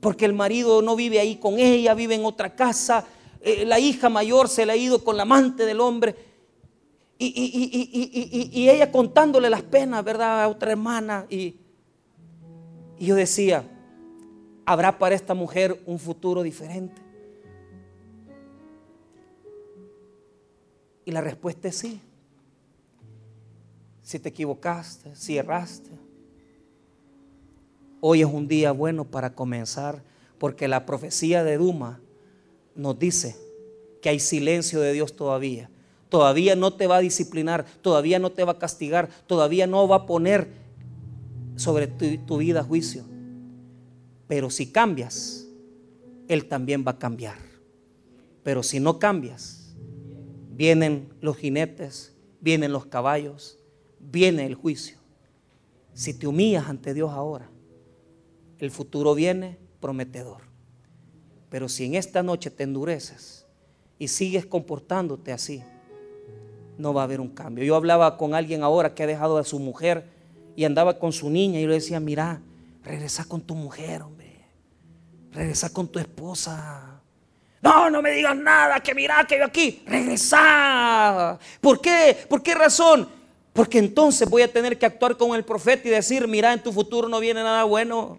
Porque 0.00 0.24
el 0.24 0.32
marido 0.32 0.82
no 0.82 0.96
vive 0.96 1.20
ahí 1.20 1.36
con 1.36 1.60
ella, 1.60 1.94
vive 1.94 2.16
en 2.16 2.24
otra 2.24 2.56
casa. 2.56 3.06
Eh, 3.40 3.64
la 3.64 3.78
hija 3.78 4.08
mayor 4.08 4.48
se 4.48 4.66
le 4.66 4.72
ha 4.72 4.76
ido 4.76 5.04
con 5.04 5.16
la 5.16 5.22
amante 5.22 5.66
del 5.66 5.80
hombre. 5.80 6.16
Y, 7.16 8.50
y 8.52 8.68
ella 8.68 8.90
contándole 8.90 9.48
las 9.48 9.62
penas, 9.62 10.02
¿verdad? 10.02 10.42
A 10.42 10.48
otra 10.48 10.72
hermana. 10.72 11.26
Y, 11.30 11.54
y 12.98 13.06
yo 13.06 13.14
decía, 13.14 13.64
¿habrá 14.66 14.98
para 14.98 15.14
esta 15.14 15.34
mujer 15.34 15.80
un 15.86 15.98
futuro 15.98 16.42
diferente? 16.42 17.00
Y 21.04 21.12
la 21.12 21.20
respuesta 21.20 21.68
es 21.68 21.76
sí. 21.76 22.00
Si 24.02 24.18
te 24.18 24.30
equivocaste, 24.30 25.14
si 25.14 25.38
erraste, 25.38 25.90
hoy 28.00 28.20
es 28.20 28.26
un 28.26 28.48
día 28.48 28.72
bueno 28.72 29.04
para 29.04 29.34
comenzar, 29.34 30.02
porque 30.38 30.68
la 30.68 30.86
profecía 30.86 31.44
de 31.44 31.56
Duma 31.56 32.00
nos 32.74 32.98
dice 32.98 33.36
que 34.02 34.08
hay 34.08 34.20
silencio 34.20 34.80
de 34.80 34.92
Dios 34.92 35.14
todavía. 35.14 35.70
Todavía 36.08 36.56
no 36.56 36.72
te 36.72 36.86
va 36.86 36.96
a 36.96 37.00
disciplinar, 37.00 37.66
todavía 37.82 38.18
no 38.18 38.32
te 38.32 38.44
va 38.44 38.52
a 38.52 38.58
castigar, 38.58 39.08
todavía 39.26 39.66
no 39.66 39.86
va 39.86 39.96
a 39.96 40.06
poner 40.06 40.48
sobre 41.58 41.88
tu, 41.88 42.38
vida 42.38 42.62
juicio. 42.62 43.04
Pero 44.28 44.48
si 44.48 44.70
cambias, 44.70 45.46
Él 46.28 46.46
también 46.46 46.84
va 46.86 46.92
a 46.92 46.98
cambiar. 46.98 47.36
Pero 48.44 48.62
si 48.62 48.78
no 48.78 48.98
cambias, 48.98 49.76
vienen 50.54 51.12
los 51.20 51.36
jinetes, 51.36 52.14
vienen 52.40 52.72
los 52.72 52.86
caballos, 52.86 53.58
viene 53.98 54.46
el 54.46 54.54
juicio. 54.54 54.98
Si 55.94 56.14
te 56.14 56.28
humillas 56.28 56.68
ante 56.68 56.94
Dios 56.94 57.10
ahora, 57.10 57.50
el 58.58 58.70
futuro 58.70 59.14
viene 59.14 59.58
prometedor. 59.80 60.42
Pero 61.50 61.68
si 61.68 61.86
en 61.86 61.96
esta 61.96 62.22
noche 62.22 62.50
te 62.50 62.62
endureces 62.62 63.46
y 63.98 64.08
sigues 64.08 64.46
comportándote 64.46 65.32
así, 65.32 65.62
no 66.76 66.94
va 66.94 67.00
a 67.00 67.04
haber 67.04 67.20
un 67.20 67.30
cambio. 67.30 67.64
Yo 67.64 67.74
hablaba 67.74 68.16
con 68.16 68.34
alguien 68.34 68.62
ahora 68.62 68.94
que 68.94 69.02
ha 69.02 69.06
dejado 69.08 69.38
a 69.38 69.44
su 69.44 69.58
mujer 69.58 70.17
y 70.58 70.64
andaba 70.64 70.98
con 70.98 71.12
su 71.12 71.30
niña 71.30 71.60
y 71.60 71.68
le 71.68 71.74
decía, 71.74 72.00
mira, 72.00 72.42
regresa 72.82 73.24
con 73.24 73.40
tu 73.40 73.54
mujer, 73.54 74.02
hombre. 74.02 74.44
Regresa 75.30 75.72
con 75.72 75.86
tu 75.86 76.00
esposa. 76.00 77.00
No, 77.62 77.88
no 77.88 78.02
me 78.02 78.10
digas 78.10 78.36
nada, 78.36 78.80
que 78.80 78.92
mira 78.92 79.24
que 79.24 79.38
yo 79.38 79.44
aquí. 79.44 79.84
Regresa. 79.86 81.38
¿Por 81.60 81.80
qué? 81.80 82.26
¿Por 82.28 82.42
qué 82.42 82.56
razón? 82.56 83.08
Porque 83.52 83.78
entonces 83.78 84.28
voy 84.28 84.42
a 84.42 84.52
tener 84.52 84.76
que 84.76 84.86
actuar 84.86 85.16
con 85.16 85.36
el 85.36 85.44
profeta 85.44 85.86
y 85.86 85.92
decir, 85.92 86.26
mira, 86.26 86.52
en 86.52 86.60
tu 86.60 86.72
futuro 86.72 87.08
no 87.08 87.20
viene 87.20 87.40
nada 87.40 87.62
bueno. 87.62 88.18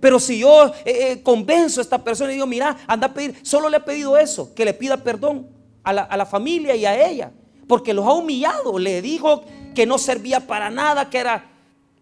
Pero 0.00 0.18
si 0.18 0.40
yo 0.40 0.72
eh, 0.84 1.12
eh, 1.12 1.22
convenzo 1.22 1.80
a 1.80 1.84
esta 1.84 2.02
persona 2.02 2.32
y 2.32 2.34
digo, 2.34 2.48
mira, 2.48 2.76
anda 2.88 3.06
a 3.06 3.14
pedir, 3.14 3.38
solo 3.44 3.68
le 3.68 3.76
he 3.76 3.80
pedido 3.80 4.18
eso, 4.18 4.52
que 4.56 4.64
le 4.64 4.74
pida 4.74 4.96
perdón 5.04 5.48
a 5.84 5.92
la, 5.92 6.02
a 6.02 6.16
la 6.16 6.26
familia 6.26 6.74
y 6.74 6.84
a 6.84 7.08
ella, 7.08 7.30
porque 7.68 7.94
los 7.94 8.04
ha 8.04 8.12
humillado. 8.12 8.76
Le 8.76 9.00
dijo 9.00 9.44
que 9.78 9.86
no 9.86 9.96
servía 9.96 10.44
para 10.44 10.70
nada, 10.70 11.08
que 11.08 11.18
era, 11.18 11.44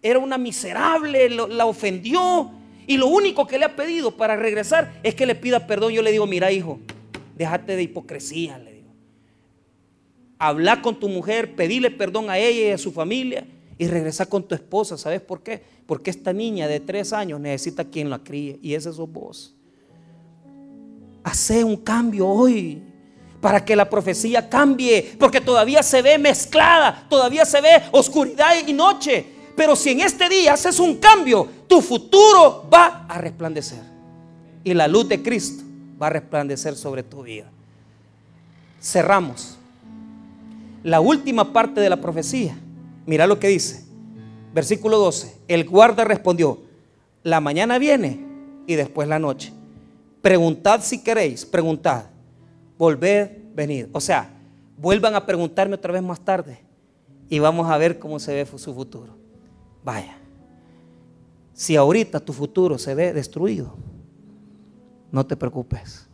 era 0.01 0.19
una 0.19 0.39
miserable, 0.39 1.29
la 1.29 1.67
ofendió. 1.67 2.51
Y 2.87 2.97
lo 2.97 3.07
único 3.09 3.47
que 3.47 3.59
le 3.59 3.67
ha 3.67 3.77
pedido 3.77 4.17
para 4.17 4.35
regresar 4.35 4.99
es 5.03 5.15
que 5.15 5.27
le 5.27 5.35
pida 5.35 5.67
perdón. 5.67 5.93
Yo 5.93 6.01
le 6.01 6.11
digo, 6.11 6.27
mira 6.27 6.51
hijo, 6.51 6.81
déjate 7.37 7.77
de 7.77 7.83
hipocresía, 7.83 8.57
le 8.57 8.73
digo. 8.73 8.89
Habla 10.39 10.81
con 10.81 10.99
tu 10.99 11.11
mujer, 11.11 11.55
pedile 11.55 11.91
perdón 11.91 12.31
a 12.31 12.39
ella 12.39 12.69
y 12.69 12.71
a 12.71 12.79
su 12.79 12.93
familia 12.93 13.47
y 13.77 13.89
regresa 13.89 14.25
con 14.25 14.49
tu 14.49 14.55
esposa. 14.55 14.97
¿Sabes 14.97 15.21
por 15.21 15.43
qué? 15.43 15.63
Porque 15.85 16.09
esta 16.09 16.33
niña 16.33 16.69
de 16.69 16.81
tres 16.81 17.13
años 17.13 17.41
necesita 17.41 17.85
quien 17.85 18.09
la 18.09 18.21
críe 18.21 18.59
y 18.63 18.73
ese 18.73 18.91
sos 18.91 19.13
vos. 19.13 19.55
Hace 21.25 21.63
un 21.63 21.77
cambio 21.77 22.27
hoy 22.27 22.81
para 23.47 23.65
que 23.65 23.77
la 23.77 23.89
profecía 23.89 24.49
cambie, 24.49 25.15
porque 25.21 25.41
todavía 25.41 25.81
se 25.81 26.03
ve 26.03 26.19
mezclada, 26.19 27.07
todavía 27.09 27.45
se 27.45 27.61
ve 27.61 27.81
oscuridad 27.93 28.57
y 28.67 28.73
noche. 28.73 29.25
Pero 29.55 29.77
si 29.77 29.91
en 29.91 30.01
este 30.01 30.29
día 30.29 30.55
haces 30.55 30.81
un 30.81 30.97
cambio, 30.97 31.49
tu 31.69 31.81
futuro 31.81 32.69
va 32.69 33.07
a 33.09 33.19
resplandecer. 33.19 33.79
Y 34.65 34.75
la 34.75 34.89
luz 34.89 35.09
de 35.09 35.23
Cristo 35.23 35.63
va 36.03 36.09
a 36.09 36.11
resplandecer 36.11 36.75
sobre 36.75 37.05
tu 37.05 37.23
vida. 37.23 37.49
Cerramos. 38.83 39.57
La 40.83 40.99
última 40.99 41.53
parte 41.53 41.81
de 41.81 41.89
la 41.89 42.01
profecía. 42.01 42.59
Mira 43.07 43.29
lo 43.29 43.39
que 43.39 43.47
dice. 43.47 43.85
Versículo 44.55 44.99
12. 44.99 45.37
El 45.47 45.69
guarda 45.69 46.03
respondió, 46.03 46.59
la 47.23 47.39
mañana 47.39 47.79
viene 47.79 48.27
y 48.67 48.75
después 48.75 49.07
la 49.07 49.21
noche. 49.21 49.53
Preguntad 50.21 50.81
si 50.83 51.01
queréis, 51.05 51.47
preguntad 51.47 52.07
volved, 52.79 53.31
venid. 53.55 53.87
O 53.93 54.01
sea, 54.01 54.31
vuelvan 54.77 55.15
a 55.15 55.25
preguntarme 55.25 55.75
otra 55.75 55.93
vez 55.93 56.03
más 56.03 56.21
tarde 56.21 56.59
y 57.29 57.39
vamos 57.39 57.71
a 57.71 57.79
ver 57.79 57.99
cómo 57.99 58.19
se 58.19 58.35
ve 58.35 58.47
su 58.59 58.75
futuro. 58.75 59.17
Vaya, 59.85 60.19
si 61.53 61.77
ahorita 61.77 62.21
tu 62.21 62.33
futuro 62.33 62.79
se 62.79 62.95
ve 62.95 63.13
destruido, 63.13 63.77
no 65.11 65.27
te 65.27 65.37
preocupes, 65.37 66.07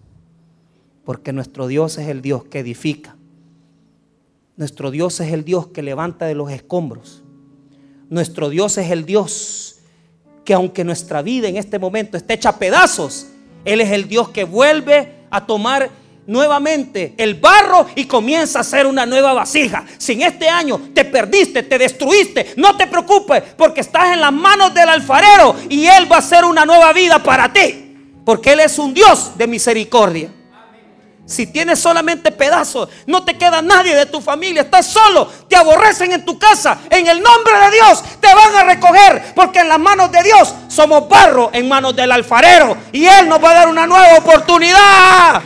porque 1.04 1.32
nuestro 1.32 1.66
Dios 1.66 1.98
es 1.98 2.08
el 2.08 2.22
Dios 2.22 2.44
que 2.44 2.60
edifica. 2.60 3.16
Nuestro 4.56 4.90
Dios 4.90 5.18
es 5.20 5.32
el 5.32 5.44
Dios 5.44 5.68
que 5.68 5.82
levanta 5.82 6.26
de 6.26 6.34
los 6.34 6.50
escombros. 6.50 7.22
Nuestro 8.10 8.50
Dios 8.50 8.76
es 8.78 8.90
el 8.90 9.06
Dios 9.06 9.80
que 10.44 10.54
aunque 10.54 10.84
nuestra 10.84 11.22
vida 11.22 11.48
en 11.48 11.56
este 11.56 11.78
momento 11.78 12.16
esté 12.16 12.34
hecha 12.34 12.50
a 12.50 12.58
pedazos, 12.58 13.28
Él 13.64 13.80
es 13.80 13.90
el 13.90 14.08
Dios 14.08 14.28
que 14.28 14.44
vuelve 14.44 15.14
a 15.30 15.46
tomar 15.46 15.90
nuevamente 16.26 17.14
el 17.16 17.34
barro 17.34 17.86
y 17.94 18.04
comienza 18.06 18.58
a 18.58 18.62
hacer 18.62 18.86
una 18.86 19.06
nueva 19.06 19.32
vasija. 19.32 19.84
Si 19.98 20.12
en 20.12 20.22
este 20.22 20.48
año 20.48 20.80
te 20.94 21.04
perdiste, 21.04 21.62
te 21.62 21.78
destruiste, 21.78 22.54
no 22.56 22.76
te 22.76 22.86
preocupes 22.86 23.42
porque 23.56 23.80
estás 23.80 24.12
en 24.12 24.20
las 24.20 24.32
manos 24.32 24.72
del 24.74 24.88
alfarero 24.88 25.56
y 25.68 25.86
Él 25.86 26.10
va 26.10 26.16
a 26.16 26.20
hacer 26.20 26.44
una 26.44 26.64
nueva 26.64 26.92
vida 26.92 27.22
para 27.22 27.52
ti. 27.52 27.88
Porque 28.24 28.52
Él 28.52 28.60
es 28.60 28.78
un 28.78 28.94
Dios 28.94 29.36
de 29.36 29.46
misericordia. 29.46 30.30
Si 31.24 31.46
tienes 31.46 31.78
solamente 31.78 32.32
pedazos, 32.32 32.88
no 33.06 33.24
te 33.24 33.38
queda 33.38 33.62
nadie 33.62 33.94
de 33.94 34.06
tu 34.06 34.20
familia, 34.20 34.62
estás 34.62 34.86
solo, 34.86 35.30
te 35.48 35.56
aborrecen 35.56 36.12
en 36.12 36.24
tu 36.24 36.36
casa, 36.36 36.78
en 36.90 37.06
el 37.06 37.22
nombre 37.22 37.54
de 37.58 37.70
Dios 37.70 38.02
te 38.20 38.26
van 38.34 38.56
a 38.56 38.64
recoger, 38.64 39.32
porque 39.34 39.60
en 39.60 39.68
las 39.68 39.78
manos 39.78 40.10
de 40.10 40.22
Dios 40.24 40.52
somos 40.68 41.08
barro 41.08 41.50
en 41.52 41.68
manos 41.68 41.94
del 41.94 42.10
alfarero 42.10 42.76
y 42.90 43.06
Él 43.06 43.28
nos 43.28 43.42
va 43.42 43.52
a 43.52 43.54
dar 43.54 43.68
una 43.68 43.86
nueva 43.86 44.18
oportunidad. 44.18 45.42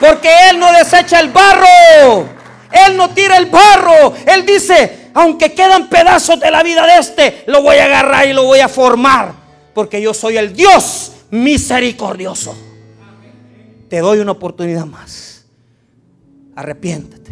Porque 0.00 0.28
Él 0.50 0.58
no 0.58 0.72
desecha 0.72 1.20
el 1.20 1.28
barro. 1.28 2.26
Él 2.72 2.96
no 2.96 3.10
tira 3.10 3.36
el 3.36 3.46
barro. 3.46 4.14
Él 4.26 4.46
dice, 4.46 5.10
aunque 5.14 5.52
quedan 5.52 5.88
pedazos 5.88 6.40
de 6.40 6.50
la 6.50 6.62
vida 6.62 6.86
de 6.86 6.98
este, 6.98 7.44
lo 7.46 7.62
voy 7.62 7.76
a 7.76 7.84
agarrar 7.84 8.26
y 8.26 8.32
lo 8.32 8.44
voy 8.44 8.60
a 8.60 8.68
formar. 8.68 9.34
Porque 9.74 10.00
yo 10.00 10.14
soy 10.14 10.36
el 10.36 10.54
Dios 10.54 11.12
misericordioso. 11.30 12.56
Te 13.88 13.98
doy 13.98 14.20
una 14.20 14.32
oportunidad 14.32 14.86
más. 14.86 15.44
Arrepiéntete. 16.56 17.30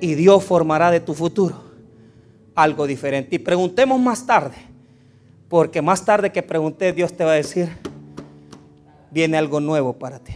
Y 0.00 0.14
Dios 0.14 0.44
formará 0.44 0.90
de 0.90 1.00
tu 1.00 1.14
futuro 1.14 1.68
algo 2.54 2.86
diferente. 2.86 3.36
Y 3.36 3.38
preguntemos 3.38 4.00
más 4.00 4.26
tarde. 4.26 4.56
Porque 5.48 5.80
más 5.80 6.04
tarde 6.04 6.30
que 6.30 6.42
pregunté, 6.42 6.92
Dios 6.92 7.12
te 7.12 7.24
va 7.24 7.32
a 7.32 7.34
decir, 7.34 7.68
viene 9.10 9.38
algo 9.38 9.60
nuevo 9.60 9.94
para 9.94 10.18
ti. 10.18 10.34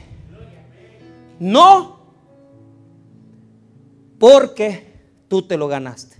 No 1.43 1.99
porque 4.21 5.01
tú 5.27 5.43
te 5.43 5.57
lo 5.57 5.67
ganaste, 5.67 6.19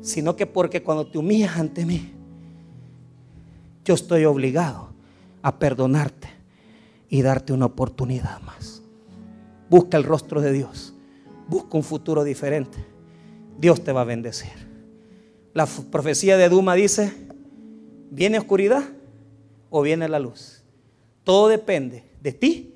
sino 0.00 0.34
que 0.34 0.46
porque 0.46 0.82
cuando 0.82 1.06
te 1.06 1.18
humillas 1.18 1.56
ante 1.56 1.86
mí, 1.86 2.10
yo 3.84 3.94
estoy 3.94 4.24
obligado 4.24 4.88
a 5.42 5.60
perdonarte 5.60 6.26
y 7.08 7.22
darte 7.22 7.52
una 7.52 7.66
oportunidad 7.66 8.40
más. 8.40 8.82
Busca 9.70 9.96
el 9.96 10.02
rostro 10.02 10.40
de 10.40 10.50
Dios, 10.50 10.92
busca 11.46 11.76
un 11.76 11.84
futuro 11.84 12.24
diferente. 12.24 12.84
Dios 13.56 13.84
te 13.84 13.92
va 13.92 14.00
a 14.00 14.04
bendecir. 14.04 14.50
La 15.54 15.66
profecía 15.66 16.36
de 16.36 16.48
Duma 16.48 16.74
dice, 16.74 17.12
¿viene 18.10 18.38
oscuridad 18.38 18.82
o 19.70 19.82
viene 19.82 20.08
la 20.08 20.18
luz? 20.18 20.64
Todo 21.22 21.46
depende 21.46 22.02
de 22.20 22.32
ti 22.32 22.75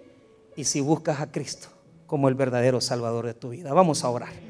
y 0.60 0.64
si 0.64 0.82
buscas 0.82 1.20
a 1.20 1.32
Cristo 1.32 1.68
como 2.06 2.28
el 2.28 2.34
verdadero 2.34 2.82
Salvador 2.82 3.24
de 3.24 3.34
tu 3.34 3.48
vida. 3.48 3.72
Vamos 3.72 4.04
a 4.04 4.10
orar. 4.10 4.49